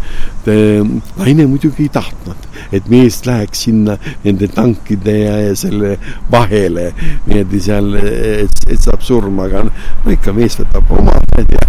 [0.45, 5.95] naine muidugi ei tahtnud, et mees läheks sinna nende tankide ja, ja selle
[6.31, 6.89] vahele
[7.27, 11.65] niimoodi seal, et, et saab surma, aga no ikka mees võtab oma ja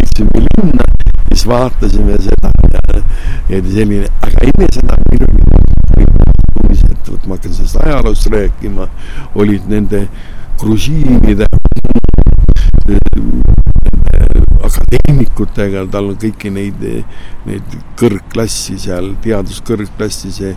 [0.00, 0.88] läksime linna,
[1.30, 3.04] siis vaatasime seda ja,
[3.48, 5.50] ja selline, aga enne seda meil oli,
[7.10, 8.86] vot ma hakkan sellest ajaloost rääkima,
[9.34, 10.04] olid nende
[10.60, 11.48] grusiinide
[14.66, 16.80] akadeemikutega, tal on kõiki neid,
[17.48, 20.54] neid kõrgklassi seal, teaduskõrgklassi see,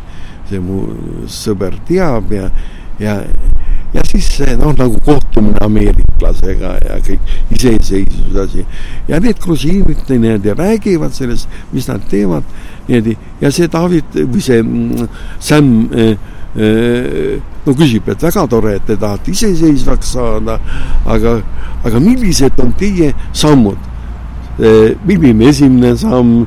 [0.49, 0.83] see mu
[1.31, 2.49] sõber teab ja,
[3.01, 3.17] ja,
[3.93, 4.29] ja siis
[4.59, 8.67] noh, nagu kohtumine ameeriklasega ja kõik iseseisvuse asi.
[9.07, 12.47] ja need grusiinid niimoodi räägivad sellest, mis nad teevad
[12.87, 15.09] niimoodi ja see David või see mm,
[15.39, 16.15] Sam eh,
[16.53, 20.59] no küsib, et väga tore, et te tahate iseseisvaks saada,
[21.09, 21.39] aga,
[21.83, 23.89] aga millised on teie sammud?
[24.53, 26.43] milline esimene samm,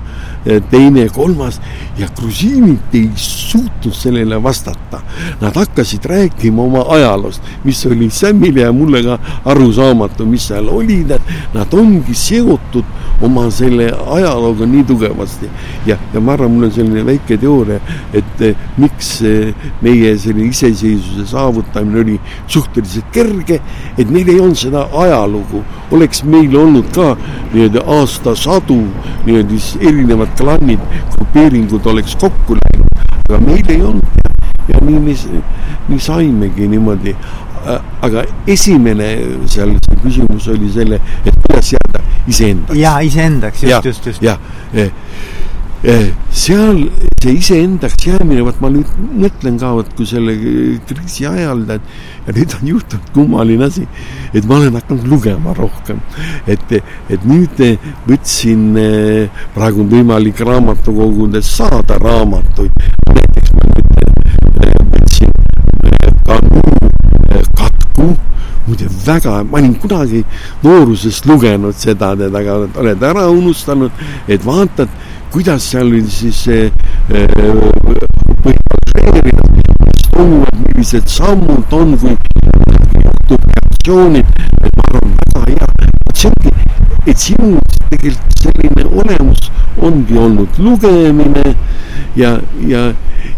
[0.70, 1.60] teine, kolmas
[1.98, 5.00] ja grusiinid ei suutnud sellele vastata.
[5.40, 11.04] Nad hakkasid rääkima oma ajaloost, mis oli Samile ja mulle ka arusaamatu, mis seal oli,
[11.54, 12.84] nad ongi seotud
[13.22, 15.48] oma selle ajalooga nii tugevasti.
[15.86, 17.80] ja, ja ma arvan, mul on selline väike teooria,
[18.12, 23.60] et eh, miks eh, meie selline iseseisvuse saavutamine oli suhteliselt kerge,
[23.96, 25.62] et meil ei olnud seda ajalugu,
[25.96, 27.14] oleks meil olnud ka
[27.54, 28.82] nii-öelda aastasadu
[29.26, 30.80] nii-öelda erinevad klannid,
[31.14, 34.32] grupeeringud oleks kokku läinud, aga meil ei olnud ja,
[34.74, 35.16] ja nii me,
[35.88, 37.16] nii saimegi niimoodi.
[38.06, 39.06] aga esimene
[39.50, 42.78] seal see küsimus oli selle, et kuidas jääda iseendaks.
[42.78, 44.22] jaa, iseendaks, just, just, just.
[44.22, 44.38] jah,
[46.34, 46.80] seal
[47.22, 48.88] see iseendaks jäämine, vot ma nüüd
[49.22, 50.34] mõtlen ka, vot kui selle
[50.88, 53.86] kriisi ajal, ja nüüd on juhtunud kummaline asi,
[54.34, 56.00] et ma olen hakanud lugema rohkem.
[56.46, 56.74] et,
[57.10, 57.62] et nüüd
[58.08, 58.66] võtsin,
[59.54, 65.34] praegu on võimalik raamatukogudes saada raamatuid, näiteks ma nüüd võtsin
[66.26, 66.62] Kanu
[67.56, 68.10] Katku
[68.66, 70.24] muide väga, ma olin kunagi
[70.64, 74.90] nooruses lugenud seda, aga oled ära unustanud, et vaatad,
[75.36, 76.70] kuidas seal oli siis see
[78.40, 79.50] põhimõtteliselt,
[79.84, 82.14] mis toimuvad, millised sammud on, kui
[83.02, 84.30] juhtub reaktsioonid,
[84.64, 85.68] et ma arvan, väga hea,
[86.16, 86.54] see ongi,
[87.06, 87.56] et sinu
[87.90, 89.50] tegelikult selline olemus
[89.82, 91.54] ongi olnud lugemine.
[92.16, 92.94] Ja, ja,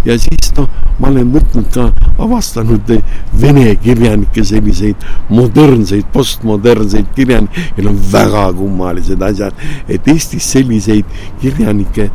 [0.06, 0.68] ja siis noh,
[1.02, 1.88] ma olen võtnud ka,
[2.22, 2.90] avastanud
[3.38, 5.02] vene kirjanikke selliseid
[5.34, 12.08] modernseid, postmodernseid kirjanikke, neil on väga kummalised asjad, et Eestis selliseid kirjanikke,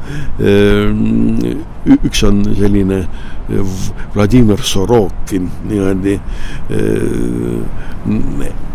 [1.99, 3.04] üks on selline
[4.16, 6.16] Vladimir Sorokin niimoodi,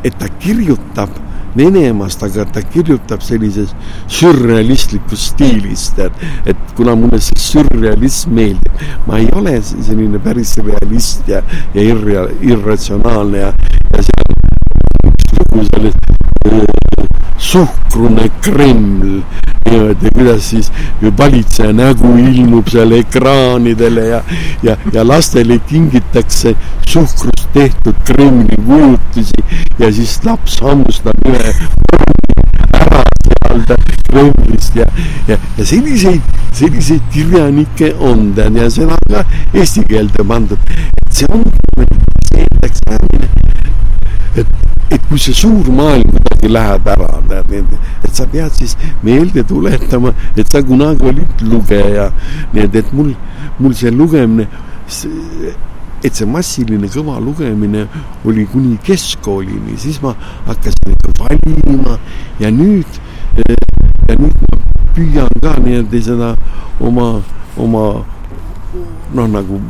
[0.05, 1.17] et ta kirjutab
[1.57, 3.73] Venemaast, aga ta kirjutab sellises
[4.19, 6.15] sürrealistlikus stiilis, tead,
[6.49, 11.43] et kuna mulle see sürrealism meeldib, ma ei ole selline päris realist ja,
[11.75, 13.53] ja irra-, irratsionaalne ja,
[13.95, 14.39] ja seal
[15.09, 16.18] üks lugu sellest
[17.39, 19.23] suhkrune Kreml,
[19.71, 20.73] niimoodi, kuidas siis
[21.19, 24.23] valitseja nägu ilmub seal ekraanidele ja,
[24.63, 26.55] ja, ja lastele kingitakse
[26.89, 29.45] suhkrust tehtud Kremli kujutusi
[29.79, 31.55] ja siis laps hammustab ühe
[32.81, 33.03] ära
[33.67, 34.87] sealt Kremlist ja,
[35.29, 36.21] ja, ja selliseid,
[36.53, 39.25] selliseid kirjanikke on, tead, ja see on ka
[39.55, 40.59] eesti keelde pandud.
[41.07, 41.45] et see on,
[42.29, 43.29] see endaks jäämine,
[44.37, 44.47] et,
[44.91, 47.73] et kui see suur maailm kuidagi läheb ära, tead,
[48.05, 52.11] et sa pead siis meelde tuletama, et sa kunagi olid lugeja.
[52.53, 53.15] nii et, et mul,
[53.59, 54.49] mul see lugemine,
[56.05, 57.87] et see massiline kõva lugemine
[58.25, 60.15] oli kuni keskkoolini, siis ma
[60.47, 61.99] hakkasin valima
[62.41, 63.01] ja nüüd,
[63.39, 64.61] ja nüüd ma
[64.95, 66.31] püüan ka nii-öelda seda
[66.81, 67.19] oma,
[67.59, 67.85] oma
[69.15, 69.61] noh, nagu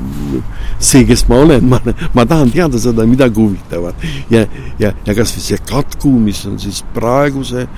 [0.79, 1.79] see, kes ma olen, ma,
[2.15, 4.45] ma tahan teada seda midagi huvitavat ja,
[4.83, 7.69] ja, ja kasvõi see katku, mis on siis praeguse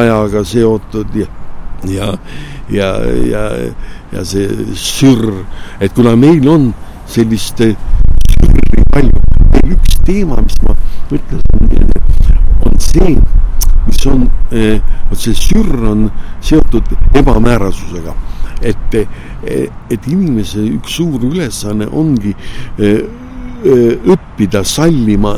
[0.00, 1.28] ajaga seotud ja
[1.88, 2.12] ja,
[2.68, 2.88] ja,
[3.24, 3.44] ja,
[4.12, 5.44] ja see sürr,
[5.80, 6.70] et kuna meil on
[7.08, 9.22] sellist sürri palju,
[9.54, 10.76] veel üks teema, mis ma
[11.08, 11.94] ütlesin,
[12.68, 13.14] on see,
[13.86, 16.10] mis on, vot see sürr on
[16.44, 18.14] seotud ebamäärasusega
[18.62, 18.96] et,
[19.90, 22.34] et inimese üks suur ülesanne ongi
[23.60, 25.36] õppida sallima,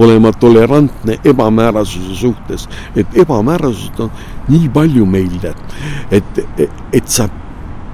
[0.00, 2.64] olema tolerantne ebamäärasuse suhtes,
[2.96, 4.10] et ebamäärasust on
[4.48, 5.36] nii palju meil,
[6.10, 7.28] et, et, et sa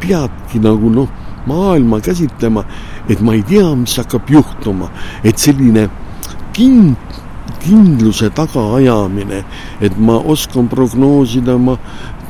[0.01, 1.11] peadki nagu noh,
[1.47, 2.65] maailma käsitlema,
[3.09, 4.89] et ma ei tea, mis hakkab juhtuma,
[5.25, 5.89] et selline
[6.57, 6.97] kind,
[7.65, 9.43] kindluse tagaajamine,
[9.85, 11.77] et ma oskan prognoosida, ma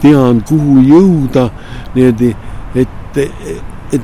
[0.02, 1.48] tean, kuhu jõuda,
[1.94, 2.30] niimoodi,
[2.74, 4.00] et, et,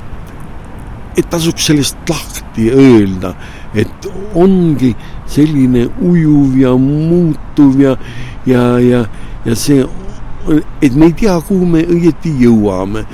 [1.16, 3.34] et tasuks sellest lahti öelda,
[3.74, 4.94] et ongi
[5.30, 7.96] selline ujuv ja muutuv ja,
[8.46, 9.04] ja, ja,
[9.44, 9.84] ja see,
[10.82, 13.04] et me ei tea, kuhu me õieti jõuame,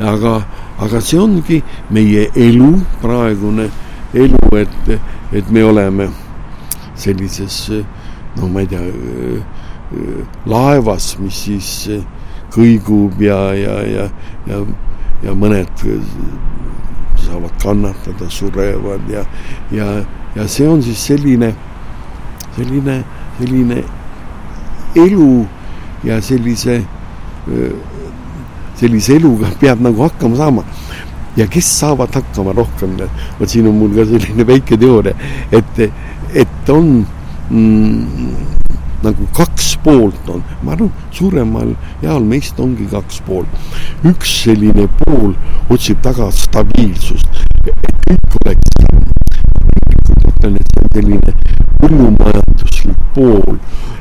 [0.00, 0.36] aga,
[0.84, 1.62] aga see ongi
[1.94, 3.70] meie elu, praegune
[4.14, 4.94] elu, et,
[5.32, 6.10] et me oleme
[7.00, 7.58] sellises,
[8.38, 8.84] no ma ei tea,
[10.50, 11.70] laevas, mis siis
[12.54, 14.08] kõigub ja, ja, ja,
[14.46, 14.60] ja,
[15.24, 15.84] ja mõned
[17.24, 19.24] saavad kannatada, surevad ja,
[19.74, 19.88] ja,
[20.36, 21.50] ja see on siis selline,
[22.56, 23.00] selline,
[23.38, 23.82] selline
[25.04, 25.30] elu
[26.04, 26.78] ja sellise,
[28.78, 30.64] sellise eluga peab nagu hakkama saama.
[31.36, 32.92] ja kes saavad hakkama rohkem,
[33.40, 35.16] vot siin on mul ka selline väike teooria,
[35.50, 35.80] et,
[36.30, 37.00] et on
[37.50, 38.54] mm,
[39.04, 43.48] nagu kaks poolt on, ma arvan, suuremal jaol meist ongi kaks poolt.
[44.10, 45.34] üks selline pool
[45.74, 49.04] otsib taga stabiilsust, et kõik oleks siin.
[50.24, 53.58] ütlen, et see on selline põllumajanduslik pool,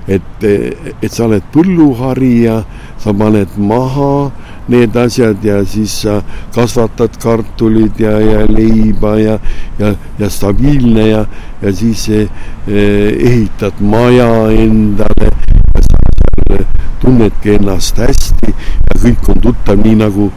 [0.07, 2.63] et, et sa oled põlluharija,
[3.03, 4.31] sa paned maha
[4.71, 6.21] need asjad ja siis sa
[6.55, 9.37] kasvatad kartulid ja, ja leiba ja,
[9.79, 11.25] ja, ja stabiilne ja,
[11.61, 12.29] ja siis eh,
[12.71, 16.61] ehitad maja endale ja sa
[17.01, 20.29] tunnedki ennast hästi ja kõik on tuttav, nii nagu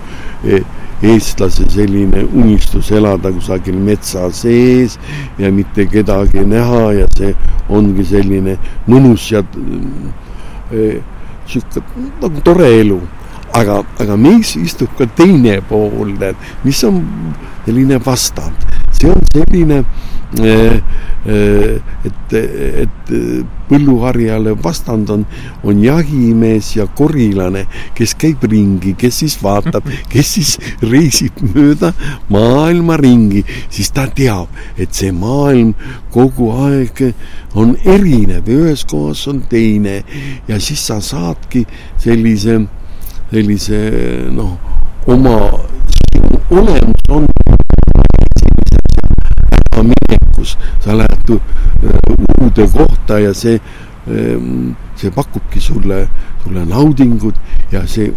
[0.42, 0.66] eh,
[1.03, 4.99] eestlase selline unistus elada kusagil metsa sees
[5.38, 7.34] ja mitte kedagi näha ja see
[7.68, 8.57] ongi selline
[8.88, 9.42] mõnus ja
[10.72, 11.03] eh,
[11.47, 11.84] sihuke
[12.22, 13.01] nagu tore elu
[13.57, 17.01] aga, aga meis istub ka teine pool, tead, mis on
[17.66, 18.66] selline vastand.
[18.97, 19.82] See on selline,
[20.42, 20.80] eh,
[21.26, 22.36] eh, et,
[22.82, 23.11] et
[23.68, 25.24] põlluharjale vastand on,
[25.66, 27.66] on jahimees ja korilane,
[27.99, 31.92] kes käib ringi, kes siis vaatab, kes siis reisib mööda
[32.32, 35.74] maailma ringi, siis ta teab, et see maailm
[36.14, 37.05] kogu aeg
[37.57, 40.01] on erinev, ühes kohas on teine
[40.49, 41.66] ja siis sa saadki
[42.01, 42.61] sellise
[43.30, 43.78] sellise
[44.30, 44.55] noh,
[45.07, 45.36] oma
[46.51, 47.26] olemus on
[50.87, 53.59] sa lähed äh, uude kohta ja see,
[54.07, 56.07] ähm, see pakubki sulle,
[56.44, 57.36] sulle naudingut
[57.72, 58.12] ja see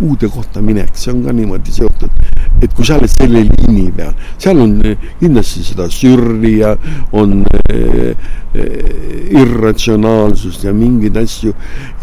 [0.00, 2.12] uude kohta minek, see on ka niimoodi seotud,
[2.60, 4.12] et kui sa oled selle liini peal,
[4.42, 6.74] seal on äh, kindlasti seda sürri ja
[7.16, 11.54] on äh, äh, irratsionaalsust ja mingeid asju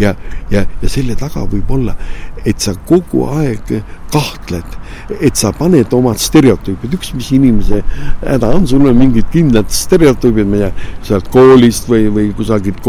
[0.02, 0.16] ja,
[0.54, 1.94] ja, ja selle taga võib olla,
[2.46, 3.76] et sa kogu aeg
[4.14, 4.80] kahtled
[5.22, 7.82] et sa paned omad stereotüübid, üks, mis inimese
[8.22, 10.70] häda on, sul on mingid kindlad stereotüübid, tea,
[11.06, 12.82] sealt koolist või, või kusagilt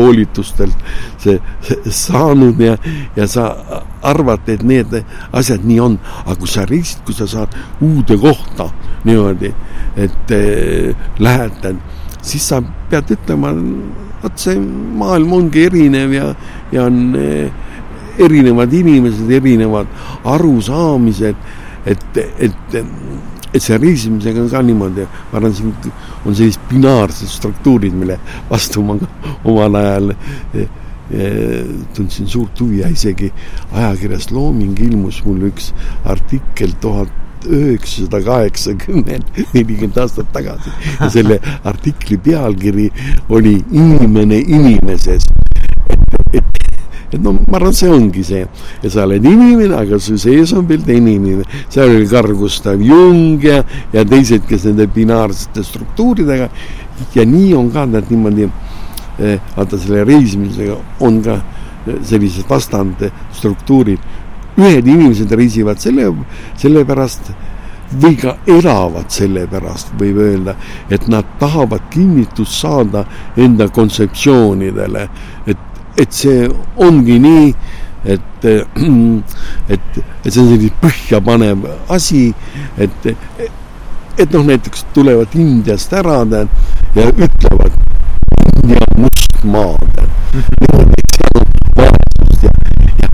[0.65, 2.77] koolitustelt see, see saanud ja,
[3.17, 3.49] ja sa
[4.03, 4.93] arvad, et need
[5.33, 8.71] asjad nii on, aga kui sa reisid, kui sa saad uude kohta
[9.05, 9.53] niimoodi,
[9.97, 11.69] et äh, lähed,
[12.23, 13.53] siis sa pead ütlema,
[14.23, 16.31] vot see maailm ongi erinev ja,
[16.73, 17.53] ja on äh,
[18.19, 19.91] erinevad inimesed, erinevad
[20.25, 21.37] arusaamised
[21.87, 22.77] et, et, et
[23.63, 25.75] see reisimisega on ka niimoodi, ma arvan, siin
[26.25, 28.19] on sellised binaarsed struktuurid, mille
[28.51, 28.97] vastu ma
[29.45, 30.65] omal ajal e,
[31.11, 31.29] e,
[31.95, 33.31] tundsin suurt huvi ja isegi
[33.73, 35.73] ajakirjas Looming ilmus mul üks
[36.05, 42.91] artikkel tuhat üheksasada kaheksakümmend, nelikümmend aastat tagasi ja selle artikli pealkiri
[43.29, 45.27] oli Inimene inimeses.
[45.91, 46.01] et,
[46.33, 46.74] et
[47.13, 48.47] et no ma arvan, see ongi see,
[48.83, 51.45] et sa oled inimene, aga su sees on veel teine inimene.
[51.69, 56.49] seal oli Carl Gustav Jung ja, ja teised, kes nende binaarsete struktuuridega
[57.15, 61.41] ja nii on ka nad niimoodi eh,, vaata selle reisimisega on ka
[62.03, 64.13] sellised vastandstruktuurid.
[64.55, 66.07] ühed inimesed reisivad selle,
[66.63, 67.33] sellepärast
[68.01, 70.55] või ka elavad selle pärast, võib öelda,
[70.91, 73.05] et nad tahavad kinnitust saada
[73.37, 75.09] enda kontseptsioonidele,
[75.47, 75.64] et
[75.97, 77.49] et see ongi nii,
[78.05, 78.45] et,
[79.73, 82.27] et, et see on selline põhjapanev asi,
[82.79, 83.09] et,
[84.19, 87.79] et noh, näiteks tulevad Indiast ära tead ja ütlevad
[88.63, 89.75] India must maa
[90.35, 91.43] niimoodi, seal
[91.79, 92.53] vaesust ja,
[93.01, 93.09] ja,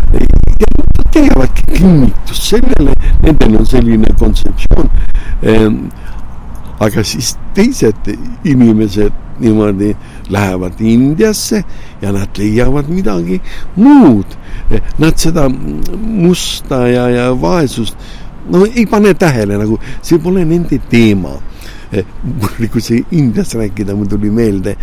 [0.60, 4.90] ja nad teevadki kinnitust sellele, nendel on selline kontseptsioon
[5.42, 5.82] ehm,
[6.80, 8.08] aga siis teised
[8.48, 9.94] inimesed niimoodi
[10.30, 11.62] lähevad Indiasse
[12.02, 13.40] ja nad leiavad midagi
[13.76, 14.36] muud.
[14.98, 17.96] Nad seda musta ja, ja vaesust
[18.50, 21.36] no ei pane tähele nagu, see pole nende teema
[22.22, 24.76] mul kui see Indiast rääkida, mul tuli meelde,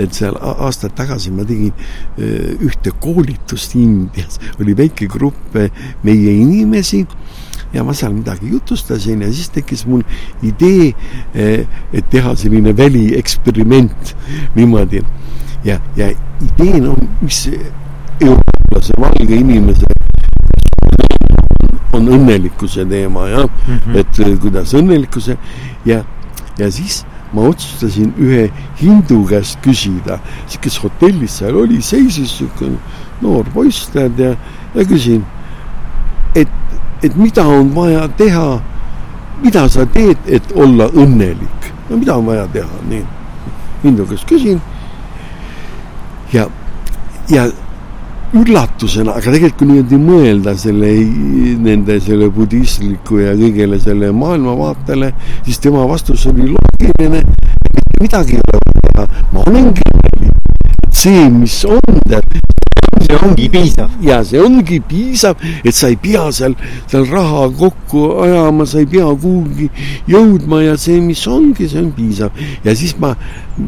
[0.00, 1.74] et seal aastaid tagasi ma tegin
[2.64, 5.68] ühte koolitust Indias, oli väike grupp äh,
[6.06, 7.04] meie inimesi
[7.74, 10.02] ja ma seal midagi jutustasin ja siis tekkis mul
[10.42, 10.92] idee,
[11.34, 14.16] eh, et teha selline välieksperiment
[14.54, 15.02] niimoodi.
[15.64, 16.10] ja, ja
[16.44, 17.48] idee, no mis
[18.20, 19.86] eurooplase valge inimese
[21.94, 23.98] on õnnelikkuse teema jah mm, -hmm.
[23.98, 25.36] et eh, kuidas õnnelikkuse
[25.86, 26.04] ja,
[26.58, 28.50] ja siis ma otsustasin ühe
[28.80, 30.20] hindu käest küsida,
[30.60, 32.78] kes hotellis seal oli, seisis niisugune
[33.22, 34.36] noor poiss, tead, ja,
[34.74, 35.24] ja küsin,
[36.34, 36.50] et
[37.04, 38.46] et mida on vaja teha,
[39.42, 41.72] mida sa teed, et olla õnnelik.
[41.90, 43.04] no mida on vaja teha, nii.
[43.84, 44.60] Hindu käest küsin.
[46.32, 46.46] ja,
[47.28, 47.44] ja
[48.34, 50.88] üllatusena, aga tegelikult kui niimoodi mõelda selle,
[51.62, 55.12] nende selle budistliku ja kõigele selle maailmavaatele,
[55.44, 57.22] siis tema vastus oli loogiline,
[58.00, 60.32] midagi ei ole vaja ma olengi õnnelik.
[60.94, 62.00] see, mis on,
[63.02, 63.90] see ongi piisav.
[64.02, 66.54] ja see ongi piisav, et sa ei pea seal,
[66.90, 69.70] seal raha kokku ajama, sa ei pea kuhugi
[70.10, 72.44] jõudma ja see, mis ongi, see on piisav.
[72.64, 73.14] ja siis ma,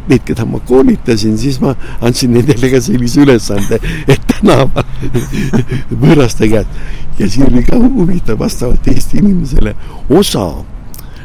[0.09, 4.87] need, keda ma koolitasin, siis ma andsin nendele ka sellise ülesande, et tänaval
[6.03, 9.75] võõraste käest ja siin oli ka huvitav vastavalt Eesti inimesele
[10.11, 10.51] osa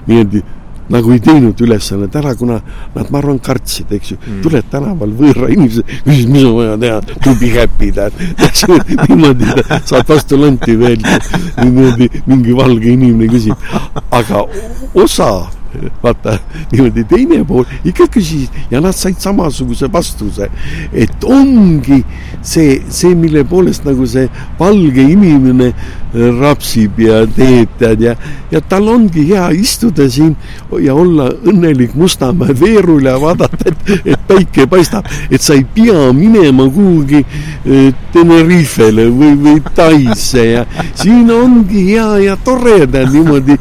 [0.08, 0.43] niimoodi
[0.92, 2.60] nagu ei teinud ülesannet ära, kuna
[2.96, 4.42] nad, ma arvan, kartsid, eks ju mm..
[4.46, 8.20] tuled tänaval võõra inimese, küsid, mis on vaja teha, to be happy, tead.
[9.08, 9.48] niimoodi
[9.89, 11.02] saad vastu lanti veel,
[11.62, 13.72] niimoodi mingi valge inimene küsib.
[14.12, 14.46] aga
[15.06, 15.32] osa
[16.04, 16.38] vaata
[16.72, 20.50] niimoodi teine pool ikka küsis ja nad said samasuguse vastuse,
[20.94, 22.02] et ongi
[22.42, 24.28] see, see, mille poolest nagu see
[24.60, 25.72] valge inimene
[26.12, 28.16] rapsib ja teeb tead ja,
[28.52, 30.34] ja tal ongi hea istuda siin
[30.84, 36.10] ja olla õnnelik Mustamäe veerul ja vaadata, et, et päike paistab, et sa ei pea
[36.16, 40.66] minema kuhugi eh, Tenerifele või, või Taisse ja
[41.00, 43.56] siin ongi hea ja tore tead niimoodi,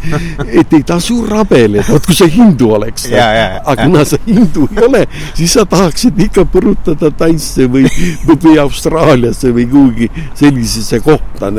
[0.48, 3.06] et ei tasu rabeleda, vot kui sa hindu oleks.
[3.12, 5.02] aga kuna sa hindu ei ole,
[5.34, 7.86] siis sa tahaksid ikka põrutada Taisse või,
[8.26, 11.50] või Austraaliasse või kuhugi sellisesse kohta,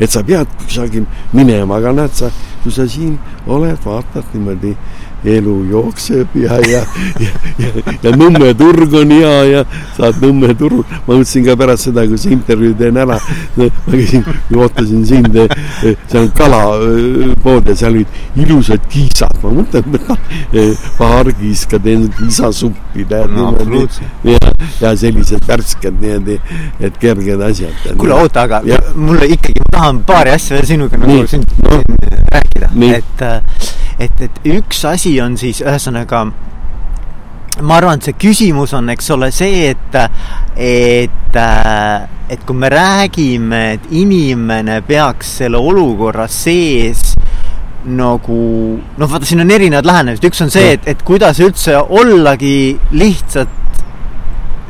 [0.00, 2.30] et sa pead kusagil minema, aga näed sa,
[2.62, 4.74] kui sa siin oled, vaatad niimoodi
[5.24, 6.82] elu jookseb ja, ja,
[7.20, 7.72] ja, ja,
[8.02, 9.62] ja Nõmme turg on hea ja
[9.96, 10.84] saad Nõmme turul.
[11.06, 13.18] ma mõtlesin ka pärast seda, kui see intervjuu teen ära,
[13.56, 14.24] ma käisin,
[14.56, 15.38] ootasin sind,
[16.10, 23.06] seal kalapood ja seal olid ilusad kiisad, ma mõtlen, et noh, pargis ka teen kiisasuppi,
[23.10, 23.52] tead no,.
[24.26, 26.38] ja, ja sellised värsked niimoodi,
[26.80, 27.94] et kerged asjad.
[27.98, 28.80] kuule, oota, aga ja.
[28.96, 31.80] mulle ikkagi, ma tahan paari asja veel sinuga nagu siin no.
[32.34, 33.26] rääkida, et
[33.98, 36.24] et, et üks asi on siis ühesõnaga
[37.62, 39.98] ma arvan, et see küsimus on, eks ole, see, et,
[40.58, 41.36] et,
[42.34, 47.12] et kui me räägime, et inimene peaks selle olukorra sees
[47.84, 48.38] nagu
[48.80, 52.56] noh, vaata, siin on erinevad lähenemised, üks on see, et, et kuidas üldse ollagi
[52.96, 53.73] lihtsalt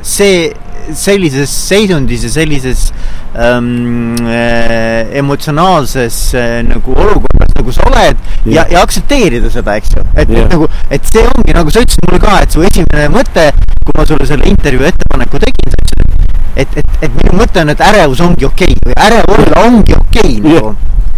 [0.05, 0.53] see
[0.93, 2.93] sellises seisundis ja sellises
[3.35, 9.97] ähm, äh, emotsionaalses äh, nagu olukorras, nagu sa oled ja, ja, ja aktsepteerida seda, eks
[9.97, 10.05] ju.
[10.13, 13.49] et, et nagu, et see ongi nagu sa ütlesid mulle ka, et su esimene mõte,
[13.81, 17.73] kui ma sulle selle intervjuu ettepaneku tegin, sa ütlesid, et, et, et minu mõte on,
[17.73, 20.75] et ärevus ongi okei okay, või ärev olla ongi okei okay, nagu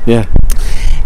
[0.07, 0.31] yeah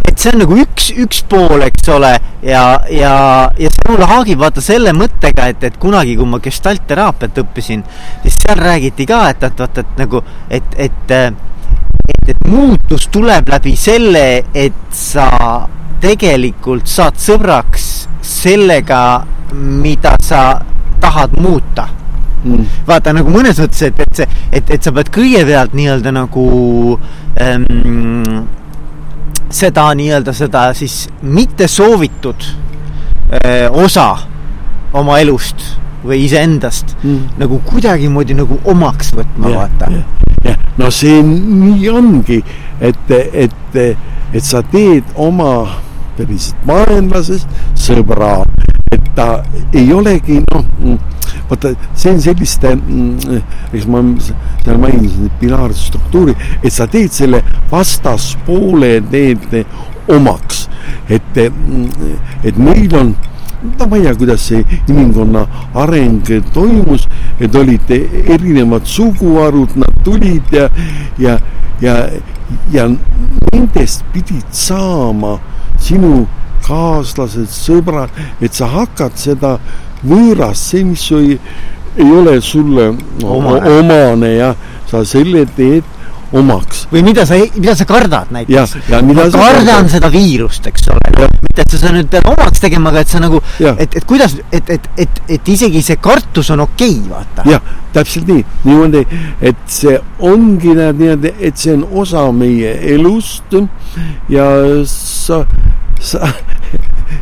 [0.09, 2.12] et see on nagu üks, üks pool, eks ole,
[2.46, 3.12] ja, ja,
[3.59, 7.84] ja see mulle haagib vaata selle mõttega, et, et kunagi, kui ma gestaltteraapiat õppisin,
[8.24, 13.48] siis seal räägiti ka, et, et vaata, et nagu, et, et, et, et muutus tuleb
[13.53, 14.24] läbi selle,
[14.55, 15.28] et sa
[16.01, 17.88] tegelikult saad sõbraks
[18.24, 19.01] sellega,
[19.53, 20.61] mida sa
[21.01, 21.88] tahad muuta.
[22.40, 22.64] Mm..
[22.88, 26.44] vaata nagu mõnes mõttes, et, et see, et, et sa pead kõigepealt nii-öelda nagu
[27.36, 28.46] ähm,
[29.51, 32.46] seda nii-öelda seda siis mitte soovitud
[33.44, 34.16] öö, osa
[34.92, 35.62] oma elust
[36.05, 37.36] või iseendast mm.
[37.40, 39.90] nagu kuidagimoodi nagu omaks võtma, vaata.
[40.46, 42.40] jah, no see nii ongi,
[42.80, 43.78] et, et,
[44.32, 45.53] et sa teed oma
[46.20, 48.40] sellisest vaenlasest sõbra,
[48.93, 50.64] et ta ei olegi noh
[51.51, 53.41] vaata, see on selliste, mm,
[53.74, 59.64] eks ma seal mainisin binaarset struktuuri, et sa teed selle vastaspoole, teed
[60.11, 60.68] omaks.
[61.11, 62.14] et, mm,
[62.45, 63.14] et meil on
[63.78, 65.45] no ma ei tea, kuidas see inimkonna
[65.82, 67.07] areng toimus,
[67.41, 70.68] et olid erinevad suguharud, nad tulid ja,
[71.18, 71.36] ja,
[71.82, 71.97] ja,
[72.72, 75.36] ja nendest pidid saama
[75.78, 76.26] sinu
[76.70, 79.56] kaaslased, sõbrad, et sa hakkad seda
[80.06, 81.38] võõrast, mis ei,
[81.98, 82.92] ei ole sulle
[83.24, 84.54] omane, omane ja
[84.90, 85.98] sa selle teed
[86.33, 86.87] omaks.
[86.93, 88.76] või mida sa, mida sa kardad näiteks.
[88.91, 91.28] ma kardan seda viirust, eks ole.
[91.43, 94.37] mitte, et sa seda nüüd pead omaks tegema, aga et sa nagu, et, et kuidas,
[94.53, 97.47] et, et, et, et isegi see kartus on okei okay,, vaata.
[97.51, 99.05] jah, täpselt nii, niimoodi,
[99.51, 103.57] et see ongi niimoodi, et see on osa meie elust
[104.31, 104.47] ja
[104.87, 105.45] sa,
[105.99, 106.31] sa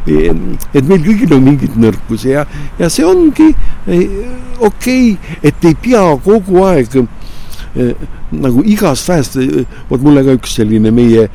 [0.09, 2.45] et meil kõigil on mingeid nõrkusi ja,
[2.79, 3.49] ja see ongi
[3.89, 7.09] okei okay,, et ei pea kogu aeg eh,
[8.33, 9.39] nagu igast väest,
[9.91, 11.29] vot mulle ka üks selline meie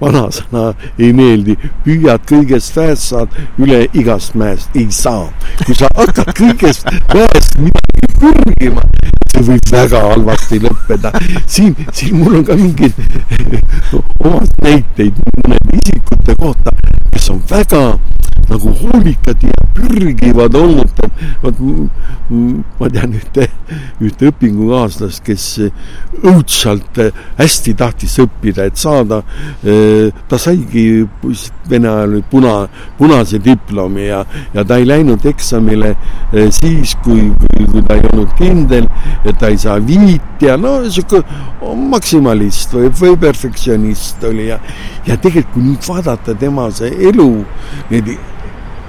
[0.00, 5.26] vanasõna ei meeldi, püüad kõigest väest, saad üle igast mäest, ei saa.
[5.64, 8.84] kui sa hakkad kõigest väest midagi pürgima,
[9.32, 11.12] see võib väga halvasti lõppeda.
[11.46, 13.00] siin, siin mul on ka mingeid
[14.24, 16.76] omad näiteid mõnede isikute kohta,
[17.12, 17.82] kes on väga
[18.46, 20.90] nagu hoolikad ja pürgivad olnud.
[21.42, 21.58] vot
[22.78, 23.46] ma tean ühte,
[24.04, 25.44] ühte õpingukaaslast, kes
[26.20, 27.00] õudselt
[27.38, 29.22] hästi tahtis õppida, et saada,
[30.28, 31.06] ta saigi
[31.66, 32.52] Vene ajal puna,
[32.98, 34.20] punase diplomi ja,
[34.54, 35.96] ja ta ei läinud eksamile
[36.54, 38.86] siis, kui, kui, kui ta ei olnud kindel,
[39.24, 41.22] et ta ei saa viit ja no sihuke
[41.90, 44.60] maksimalist või, või perfektsionist oli ja,
[45.06, 47.28] ja tegelikult kui nüüd vaadata tema see elu,
[47.92, 48.16] need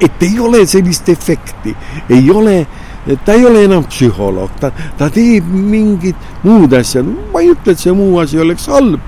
[0.02, 1.74] et ei ole sellist efekti,
[2.10, 2.58] ei ole,
[3.26, 7.82] ta ei ole enam psühholoog, ta, ta teeb mingit muud asja, ma ei ütle, et
[7.82, 9.02] see muu asi oleks halb,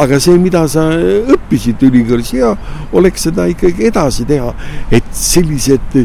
[0.00, 0.88] aga see, mida sa
[1.36, 2.54] õppisid ülikoolis, hea
[2.96, 4.54] oleks seda ikkagi edasi teha,
[4.94, 6.00] et sellised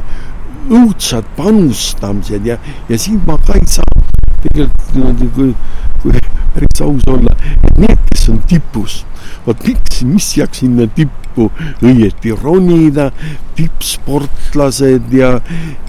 [0.72, 2.58] õudsad panustamised ja,
[2.90, 4.06] ja siin ma ka ei saa
[4.42, 5.56] tegelikult niimoodi, kui,
[6.02, 6.22] kui
[6.56, 9.02] päris aus olla, et need, kes on tipus,
[9.46, 11.50] vot miks, mis jääks sinna tippu
[11.82, 12.36] õieti?
[12.38, 13.10] Ronida,
[13.58, 15.38] tippsportlased ja,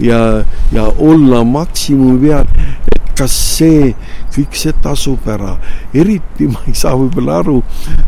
[0.02, 0.22] ja,
[0.72, 3.92] ja olla maksimumi peal, et kas see,
[4.32, 5.56] kõik see tasub ära.
[5.94, 7.58] eriti ma ei saa võib-olla aru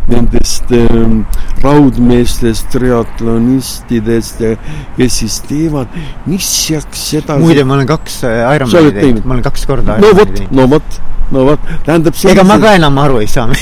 [0.09, 1.22] nendest ähm,
[1.62, 4.44] raudmeestest, triatlonistidest,
[4.96, 5.92] kes siis teevad,
[6.28, 7.38] mis jääks seda.
[7.40, 11.00] muide, ma olen kaks äh, Ironmani teinud, ma olen kaks korda no vot, no vot
[11.35, 12.37] no vot, tähendab sellise...
[12.37, 13.47] ega ma ka enam aru ei saa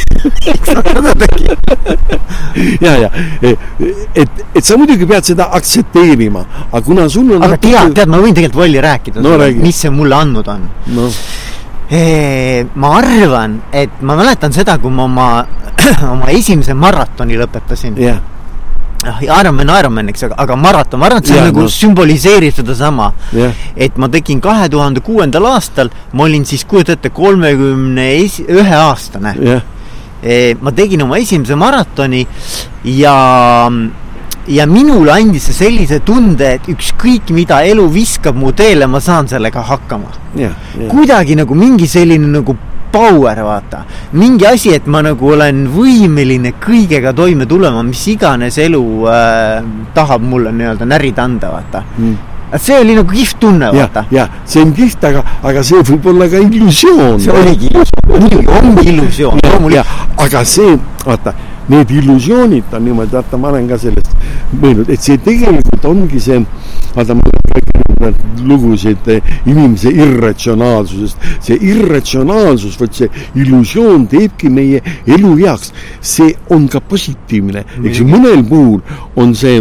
[2.87, 3.11] ja, ja
[3.43, 8.19] et, et sa muidugi pead seda aktsepteerima, aga kuna sul on aga tead, tead, ma
[8.23, 9.31] võin tegelikult volli rääkida no,,
[9.63, 10.63] mis see mulle andnud on.
[10.97, 11.05] No.
[12.83, 15.29] ma arvan, et ma mäletan seda, kui ma oma,
[16.15, 17.95] oma esimese maratoni lõpetasin.
[18.01, 18.19] Yeah
[19.07, 21.71] noh, Ironman, Ironman, eks, aga, aga maraton, ma arvan, et see ja, nagu no.
[21.73, 23.57] sümboliseerib sedasama yeah..
[23.77, 28.09] et ma tegin kahe tuhande kuuendal aastal, ma olin siis, kujuta ette, kolmekümne
[28.47, 29.67] ühe aastane yeah..
[30.23, 32.21] E, ma tegin oma esimese maratoni
[32.87, 33.15] ja,
[34.47, 39.31] ja minule andis see sellise tunde, et ükskõik, mida elu viskab mu teele, ma saan
[39.31, 40.55] sellega hakkama yeah,.
[40.79, 40.93] Yeah.
[40.95, 42.55] kuidagi nagu mingi selline nagu
[42.93, 43.85] power, vaata.
[44.13, 50.23] mingi asi, et ma nagu olen võimeline kõigega toime tulema, mis iganes elu äh, tahab
[50.23, 54.05] mulle nii-öelda närida anda, vaata mm see oli nagu kihvt tunne, vaata.
[54.11, 57.21] ja, see on kihvt, aga, aga see võib olla ka illusioon.
[57.21, 60.21] see oligi illusioon, muidugi ongi illusioon, loomulikult.
[60.27, 60.77] aga see,
[61.07, 61.35] vaata,
[61.73, 64.13] need illusioonid on niimoodi, vaata, ma olen ka sellest
[64.53, 66.43] mõelnud, et see tegelikult ongi see,
[66.97, 67.49] vaata, ma olen
[68.03, 69.09] rääkinud lugusid
[69.47, 71.17] inimese irratsionaalsusest.
[71.41, 75.73] see irratsionaalsus, vot see illusioon teebki meie elu heaks.
[76.01, 78.81] see on ka positiivne, eks ju, mõnel puhul
[79.17, 79.61] on see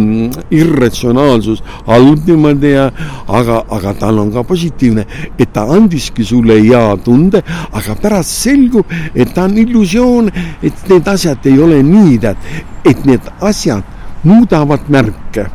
[0.52, 2.90] irratsionaalsus halb niimoodi ja
[3.28, 5.06] aga, aga tal on ka positiivne,
[5.38, 8.86] et ta andiski sulle hea tunde, aga pärast selgub,
[9.16, 10.30] et ta on illusioon,
[10.62, 12.52] et need asjad ei ole nii, tead,
[12.86, 13.84] et need asjad
[14.24, 15.50] muudavad märke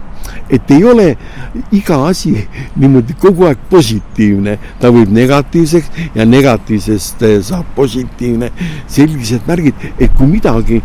[0.50, 1.08] et ei ole
[1.74, 2.34] iga asi
[2.76, 8.50] niimoodi kogu aeg positiivne, ta võib negatiivseks ja negatiivsest eh, saab positiivne.
[8.86, 10.80] sellised märgid, et kui midagi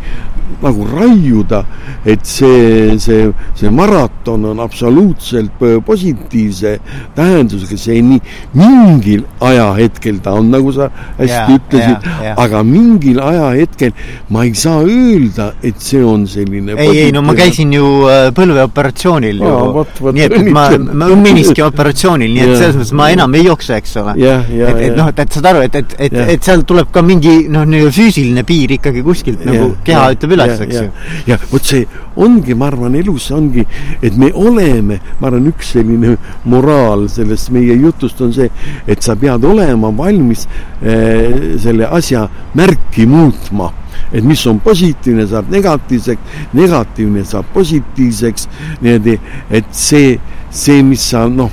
[0.61, 1.63] nagu raiuda,
[2.05, 6.73] et see, see, see maraton on absoluutselt positiivse
[7.15, 8.21] tähendusega, see nii,
[8.57, 10.89] mingil ajahetkel ta on, nagu sa
[11.19, 12.39] hästi yeah, ütlesid yeah,, yeah.
[12.41, 13.93] aga mingil ajahetkel
[14.33, 18.29] ma ei saa öelda, et see on selline ei, ei no ma käisin ju äh,
[18.35, 19.85] põlveoperatsioonil ju.
[20.11, 23.97] Nii et ma, ma miniski operatsioonil, nii et selles mõttes ma enam ei jookse, eks
[24.01, 24.15] ole.
[24.21, 27.47] Et, et noh, et, et saad aru, et, et, et et seal tuleb ka mingi
[27.51, 30.87] noh, nii-öelda füüsiline piir ikkagi kuskilt nagu keha ütleb üles, eks ju.
[31.29, 31.85] ja vot see
[32.21, 33.65] ongi, ma arvan, elus ongi,
[34.01, 36.15] et me oleme, ma arvan, üks selline
[36.51, 38.49] moraal sellest meie jutust on see,
[38.87, 42.27] et sa pead olema valmis äh, selle asja
[42.57, 43.71] märki muutma.
[44.11, 48.47] Et mis on positiivne, saab negatiivseks, negatiivne saab positiivseks,
[48.81, 49.17] niimoodi,
[49.51, 50.15] et see,
[50.49, 51.51] see, mis sa noh,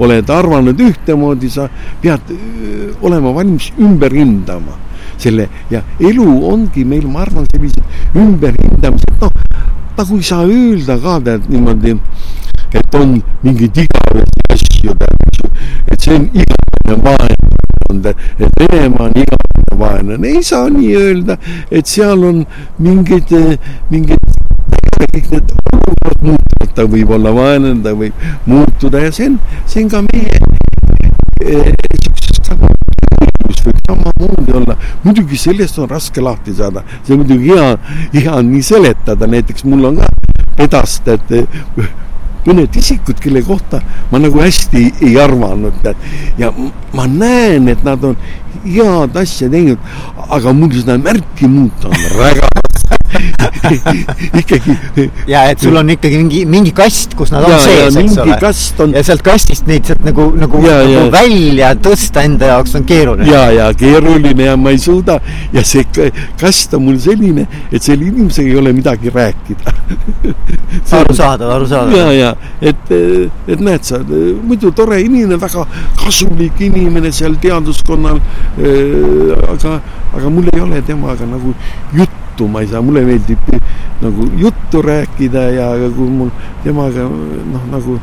[0.00, 1.66] oled arvanud ühtemoodi, sa
[2.02, 4.78] pead öö, olema valmis ümber hindama
[5.20, 9.32] selle ja elu ongi meil, ma arvan, sellised ümberhindamised, noh,
[9.98, 11.96] nagu ei saa öelda ka tead niimoodi,
[12.72, 14.96] et on mingeid igavesi asju,
[15.90, 21.38] et see on igavene vaene, et Venemaa on igavene vaenlane, ei saa nii öelda,
[21.70, 22.44] et seal on
[22.78, 23.34] mingid,
[23.90, 24.18] mingid
[25.00, 29.84] kõik need olukorrad muutuvad, ta võib olla vaenlane, ta võib muutuda ja see on, see
[29.84, 30.40] on ka meie
[31.40, 32.29] niisugusest nagu
[33.60, 37.78] elus võib samamoodi olla, muidugi sellest on raske lahti saada, see on muidugi hea,
[38.14, 40.08] hea on nii seletada, näiteks mul on ka
[40.60, 41.34] edastajad
[42.46, 46.08] mõned isikud, kelle kohta ma nagu hästi ei arvanud, tead.
[46.38, 46.52] ja
[46.96, 48.16] ma näen, et nad on
[48.64, 49.92] head asja teinud,
[50.30, 52.59] aga mul seda märki muuta on väga
[54.40, 54.76] ikkagi.
[55.28, 58.36] ja et sul on ikkagi mingi, mingi kast, kus nad on ja, sees, eks ole.
[58.84, 58.94] On...
[58.96, 61.04] ja sealt kastist neid sealt nagu, nagu, nagu ja.
[61.12, 63.30] välja tõsta enda jaoks on keeruline.
[63.30, 65.18] ja, ja keeruline ja ma ei suuda
[65.54, 65.86] ja see
[66.40, 69.74] kast on mul selline, et selle inimesega ei ole midagi rääkida
[71.00, 71.96] arusaadav, arusaadav.
[71.96, 72.94] ja, ja et,
[73.48, 75.66] et näed sa, muidu tore inimene, väga
[76.00, 78.20] kasulik inimene seal teaduskonnal.
[79.50, 79.80] aga,
[80.14, 81.54] aga mul ei ole temaga nagu
[81.92, 83.38] juttu ma ei saa, mulle meeldib
[84.00, 86.32] nagu juttu rääkida ja kui mul
[86.64, 87.98] temaga noh, nagu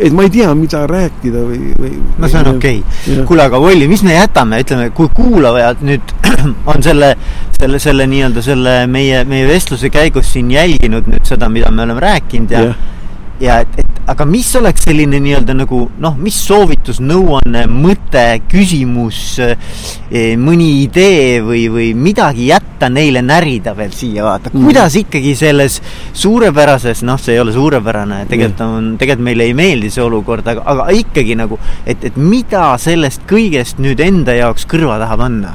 [0.00, 2.78] et ma ei tea, mida rääkida või, või no see on okei.
[2.84, 3.24] okay..
[3.28, 6.14] kuule, aga Volli, mis me jätame, ütleme, kui kuulajad nüüd
[6.72, 7.14] on selle,
[7.58, 12.00] selle, selle nii-öelda selle meie, meie vestluse käigus siin jälginud nüüd seda, mida me oleme
[12.06, 12.99] rääkinud ja, ja
[13.40, 19.20] ja et, et aga mis oleks selline nii-öelda nagu noh, mis soovitus, nõuanne, mõte, küsimus,
[19.44, 24.64] eh, mõni idee või, või midagi jätta neile närida veel siia vaata, mm.
[24.66, 25.78] kuidas ikkagi selles
[26.16, 30.64] suurepärases, noh, see ei ole suurepärane, tegelikult on, tegelikult meile ei meeldi see olukord, aga,
[30.74, 35.54] aga ikkagi nagu, et, et mida sellest kõigest nüüd enda jaoks kõrva taha panna?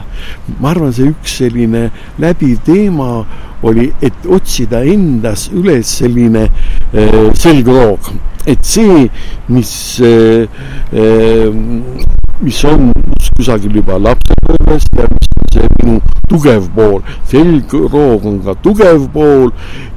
[0.62, 1.90] ma arvan, see üks selline
[2.22, 3.26] läbiv teema
[3.64, 8.12] oli, et otsida endas üles selline äh, selgroog,
[8.46, 9.08] et see,
[9.50, 9.72] mis
[10.04, 10.46] äh,,
[10.94, 11.50] äh,
[12.42, 12.92] mis on
[13.38, 16.00] kusagil juba lapsepõlvest ja mis on see minu
[16.30, 17.00] tugev pool,
[17.32, 19.52] selgroog on ka tugev pool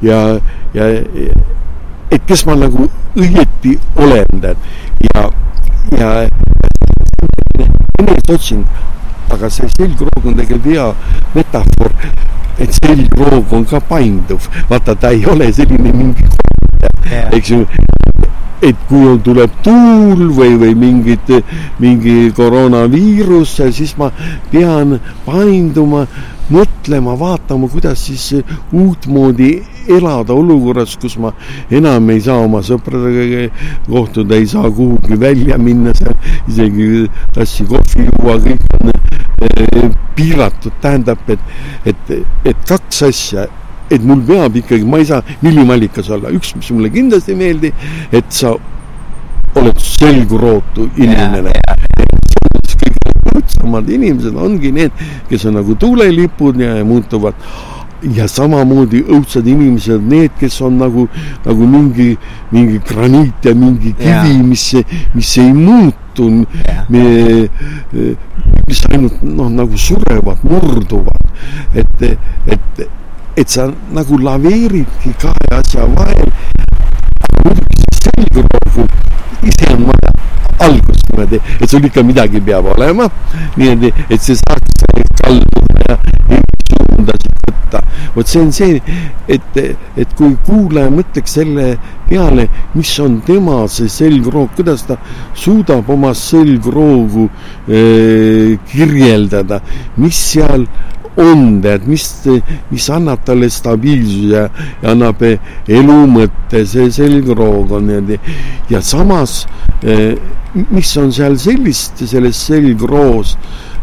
[0.04, 0.20] ja,
[0.76, 0.88] ja
[2.14, 2.86] et kes ma nagu
[3.18, 4.68] õieti olen, tead,
[5.10, 5.26] ja,
[5.98, 6.12] ja
[7.98, 8.64] eneseotsing,
[9.34, 10.88] aga see selgroog on tegelikult hea
[11.34, 11.92] metafoor
[12.58, 16.26] et selgroog on ka painduv, vaata, ta ei ole selline mingi
[17.10, 17.64] yeah., eks ju,
[18.62, 21.30] et kui on, tuleb tuul või, või mingid,
[21.82, 24.10] mingi koroonaviirus, siis ma
[24.50, 26.06] pean painduma,
[26.48, 28.42] mõtlema, vaatama, kuidas siis
[28.72, 29.50] uutmoodi
[29.92, 31.32] elada olukorras, kus ma
[31.70, 33.46] enam ei saa oma sõpradega
[33.88, 36.16] kohtuda, ei saa kuhugi välja minna seal,
[36.48, 37.06] isegi
[37.36, 41.54] tassi kohvi juua, kõik on eh, piiratud, tähendab, et,
[41.92, 42.12] et,
[42.48, 43.46] et kaks asja
[43.90, 47.72] et mul peab ikkagi, ma ei saa millimallikas olla, üks, mis mulle kindlasti ei meeldi,
[48.12, 48.54] et sa
[49.58, 51.54] oled selgrootu inimene.
[52.78, 57.34] kõige õudsemad inimesed ongi need, kes on nagu tuulelipud ja muutuvad.
[58.14, 61.08] Ja samamoodi õudsad inimesed, need, kes on nagu,
[61.42, 62.12] nagu mingi,
[62.54, 64.68] mingi graniit ja mingi kivi, mis,
[65.16, 66.28] mis ei muutu,
[68.68, 71.26] mis ainult noh, nagu surevad, murduvad.
[71.74, 72.06] et,
[72.46, 72.86] et,
[73.38, 76.32] et sa nagu laveeridki kahe asja vahel.
[77.44, 78.86] muidugi see selgroogu
[79.46, 80.12] ise on vaja
[80.66, 83.06] algust niimoodi, et sul ikka midagi peab olema,
[83.56, 84.82] niimoodi, et see saaks
[85.22, 85.98] kalduda ja
[86.72, 87.82] suundasid võtta.
[88.16, 88.82] vot see on see,
[89.30, 89.58] et,
[89.96, 91.68] et kui kuulaja mõtleks selle
[92.08, 94.98] peale, mis on tema see selgroog, kuidas ta
[95.38, 99.62] suudab oma selgroogu äh, kirjeldada,
[100.02, 100.66] mis seal
[101.18, 102.06] on, tead, mis,
[102.70, 104.48] mis annab talle stabiilsuse ja,
[104.92, 108.18] annab elumõtte, see selgroog on niimoodi.
[108.70, 109.40] ja samas,
[109.82, 110.14] eh,
[110.70, 113.36] mis on seal sellist, selles selgroos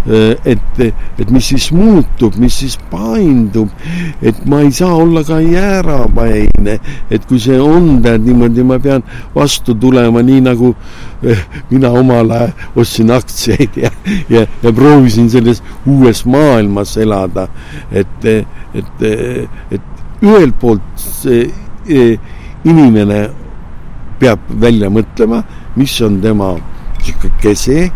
[0.05, 0.79] et,
[1.19, 3.71] et mis siis muutub, mis siis paindub,
[4.21, 6.77] et ma ei saa olla ka jäärapäine,
[7.09, 9.05] et kui see on, tead niimoodi, ma pean
[9.35, 10.73] vastu tulema, nii nagu
[11.25, 11.41] eh,
[11.71, 12.53] mina omal ajal
[12.83, 13.91] ostsin aktsiaid ja,
[14.29, 17.47] ja, ja proovisin selles uues maailmas elada,
[17.91, 19.05] et, et,
[19.71, 21.47] et ühelt poolt see
[21.89, 22.13] eh,
[22.65, 23.25] inimene
[24.21, 25.41] peab välja mõtlema,
[25.75, 27.89] mis on tema niisugune kese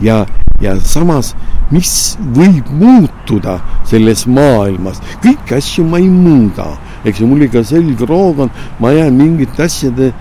[0.00, 0.24] ja,
[0.62, 1.34] ja samas,
[1.70, 1.92] mis
[2.36, 3.58] võib muutuda
[3.88, 6.68] selles maailmas, kõiki asju ma ei muuda,
[7.04, 10.12] eks ju, mul ikka selgroog on, ma jään mingite asjade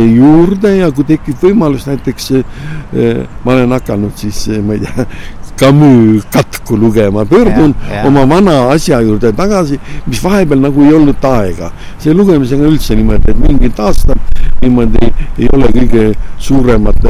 [0.00, 5.06] juurde ja kui tekib võimalus näiteks eh, ma olen hakanud siis, ma ei tea,
[5.54, 8.06] Camus katku lugema, pöördun ja, ja.
[8.06, 11.70] oma vana asja juurde tagasi, mis vahepeal nagu ei olnud aega.
[12.02, 14.18] see lugemisega üldse niimoodi, et mingid aastad
[14.64, 16.04] niimoodi ei ole kõige
[16.42, 17.06] suuremad,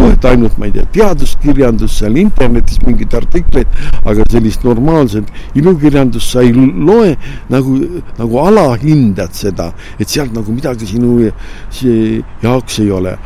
[0.00, 3.74] loed ainult, ma ei tea, teaduskirjandust seal internetis, mingeid artikleid,
[4.04, 7.14] aga sellist normaalset ilukirjandust sa ei loe
[7.52, 7.76] nagu,
[8.20, 11.18] nagu alahindad seda, et sealt nagu midagi sinu
[12.42, 13.16] jaoks ei ole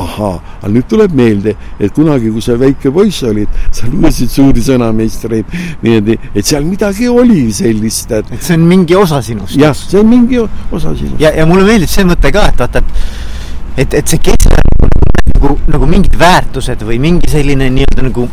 [0.00, 4.62] ahaa, aga nüüd tuleb meelde, et kunagi, kui sa väike poiss olid, sa lugesid suuri
[4.64, 9.56] sõnameistreid niimoodi, et seal midagi oli sellist, et et see on mingi osa sinust.
[9.58, 11.20] jah, see on mingi osa sinust.
[11.20, 14.60] ja, ja mulle meeldib see mõte ka, et vaata, et et, et see keskne
[15.34, 18.28] nagu, nagu mingid väärtused või mingi selline nii-öelda nagu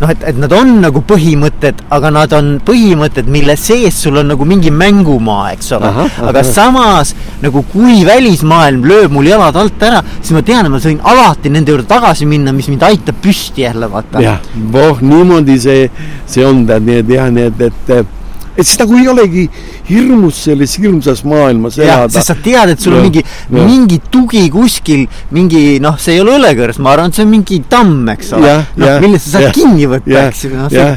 [0.00, 4.30] noh, et, et nad on nagu põhimõtted, aga nad on põhimõtted, mille sees sul on
[4.32, 5.92] nagu mingi mängumaa, eks ole.
[6.30, 10.82] aga samas nagu kui välismaailm lööb mul jalad alt ära, siis ma tean, et ma
[10.82, 14.22] võin alati nende juurde tagasi minna, mis mind aitab püsti jälle vaata.
[14.24, 14.42] jah,
[14.72, 15.88] voh, niimoodi see,
[16.28, 17.66] see on ta, nii et jah, nii et,
[18.00, 18.14] et
[18.56, 19.46] et siis nagu ei olegi
[19.90, 22.08] hirmus selles hirmsas maailmas elada.
[22.12, 25.06] sest sa tead, et sul ja, on mingi, mingi tugi kuskil,
[25.36, 28.54] mingi noh, see ei ole õlekõrs, ma arvan, et see on mingi tamm, eks ole.
[28.80, 30.54] noh, millest sa saad ja, kinni võtta, eks ju.
[30.56, 30.94] noh, see...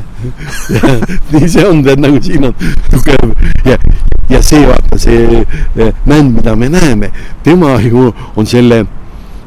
[1.31, 2.55] nii see on, tead nagu siin on
[2.89, 3.31] tugev
[3.67, 3.77] ja,
[4.29, 5.43] ja see vaata, see
[6.05, 7.11] mänd, mida me näeme,
[7.45, 8.81] tema ju on selle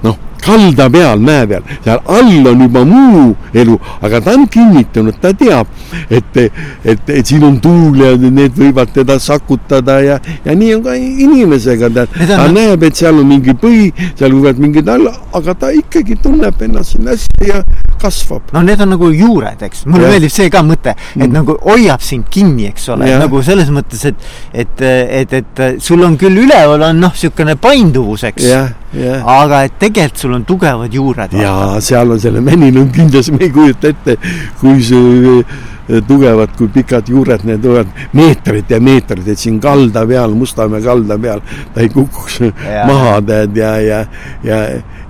[0.02, 3.24] noh, kalda peal, mäe peal, seal all on juba muu
[3.54, 5.70] elu, aga ta on kinnitanud, ta teab,
[6.10, 10.84] et, et, et siin on tuul ja need võivad teda sakutada ja, ja nii on
[10.86, 12.06] ka inimesega, ta
[12.38, 12.56] on...
[12.56, 16.96] näeb, et seal on mingi põhi, seal võivad mingid alla, aga ta ikkagi tunneb ennast
[16.96, 17.62] siin hästi ja
[18.02, 18.52] kasvab.
[18.52, 21.32] no need on nagu juured, eks, mulle meeldib see ka mõte, et mm.
[21.36, 24.30] nagu hoiab sind kinni, eks ole, nagu selles mõttes, et,
[24.64, 24.86] et,
[25.22, 28.48] et, et sul on küll üleval on noh, niisugune painduvus, eks.
[28.92, 31.32] Aga et tegelikult sul on tugevad juured.
[31.32, 34.16] ja seal on selle mänilõng kindlasti, me ei kujuta ette,
[34.60, 40.04] kui see eh, tugevad, kui pikad juured need on, meetrid ja meetrid, et siin kalda
[40.08, 41.40] peal, Mustamäe kalda peal
[41.72, 42.84] ta ei kukuks ja.
[42.88, 44.04] maha, tead, ja, ja,
[44.44, 44.60] ja,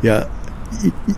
[0.03, 0.21] ja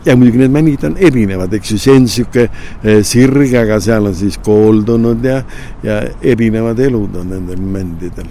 [0.04, 2.48] ja muidugi need mänid on erinevad, eks ju, see on niisugune
[2.82, 5.38] eh, sirg, aga seal on siis kooldunud ja,
[5.84, 8.28] ja erinevad elud on nendel mändidel.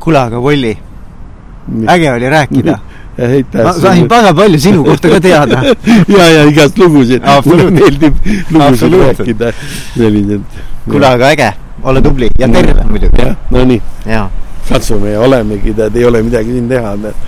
[0.00, 0.72] kuule, aga Volli,
[1.88, 2.78] äge oli rääkida
[3.18, 3.64] aitäh.
[3.64, 5.62] ma sain väga palju sinu kohta ka teada
[6.16, 7.22] ja, ja igast lugusid.
[7.44, 8.14] mulle meeldib
[8.50, 9.52] lugusid rääkida,
[9.96, 10.40] sellised.
[10.88, 11.52] kuule, aga äge,
[11.82, 13.22] ole tubli ja terve muidugi.
[13.22, 13.80] jah, no nii.
[14.68, 17.14] katsume ja olemegi, tead, ei ole midagi siin teha, tead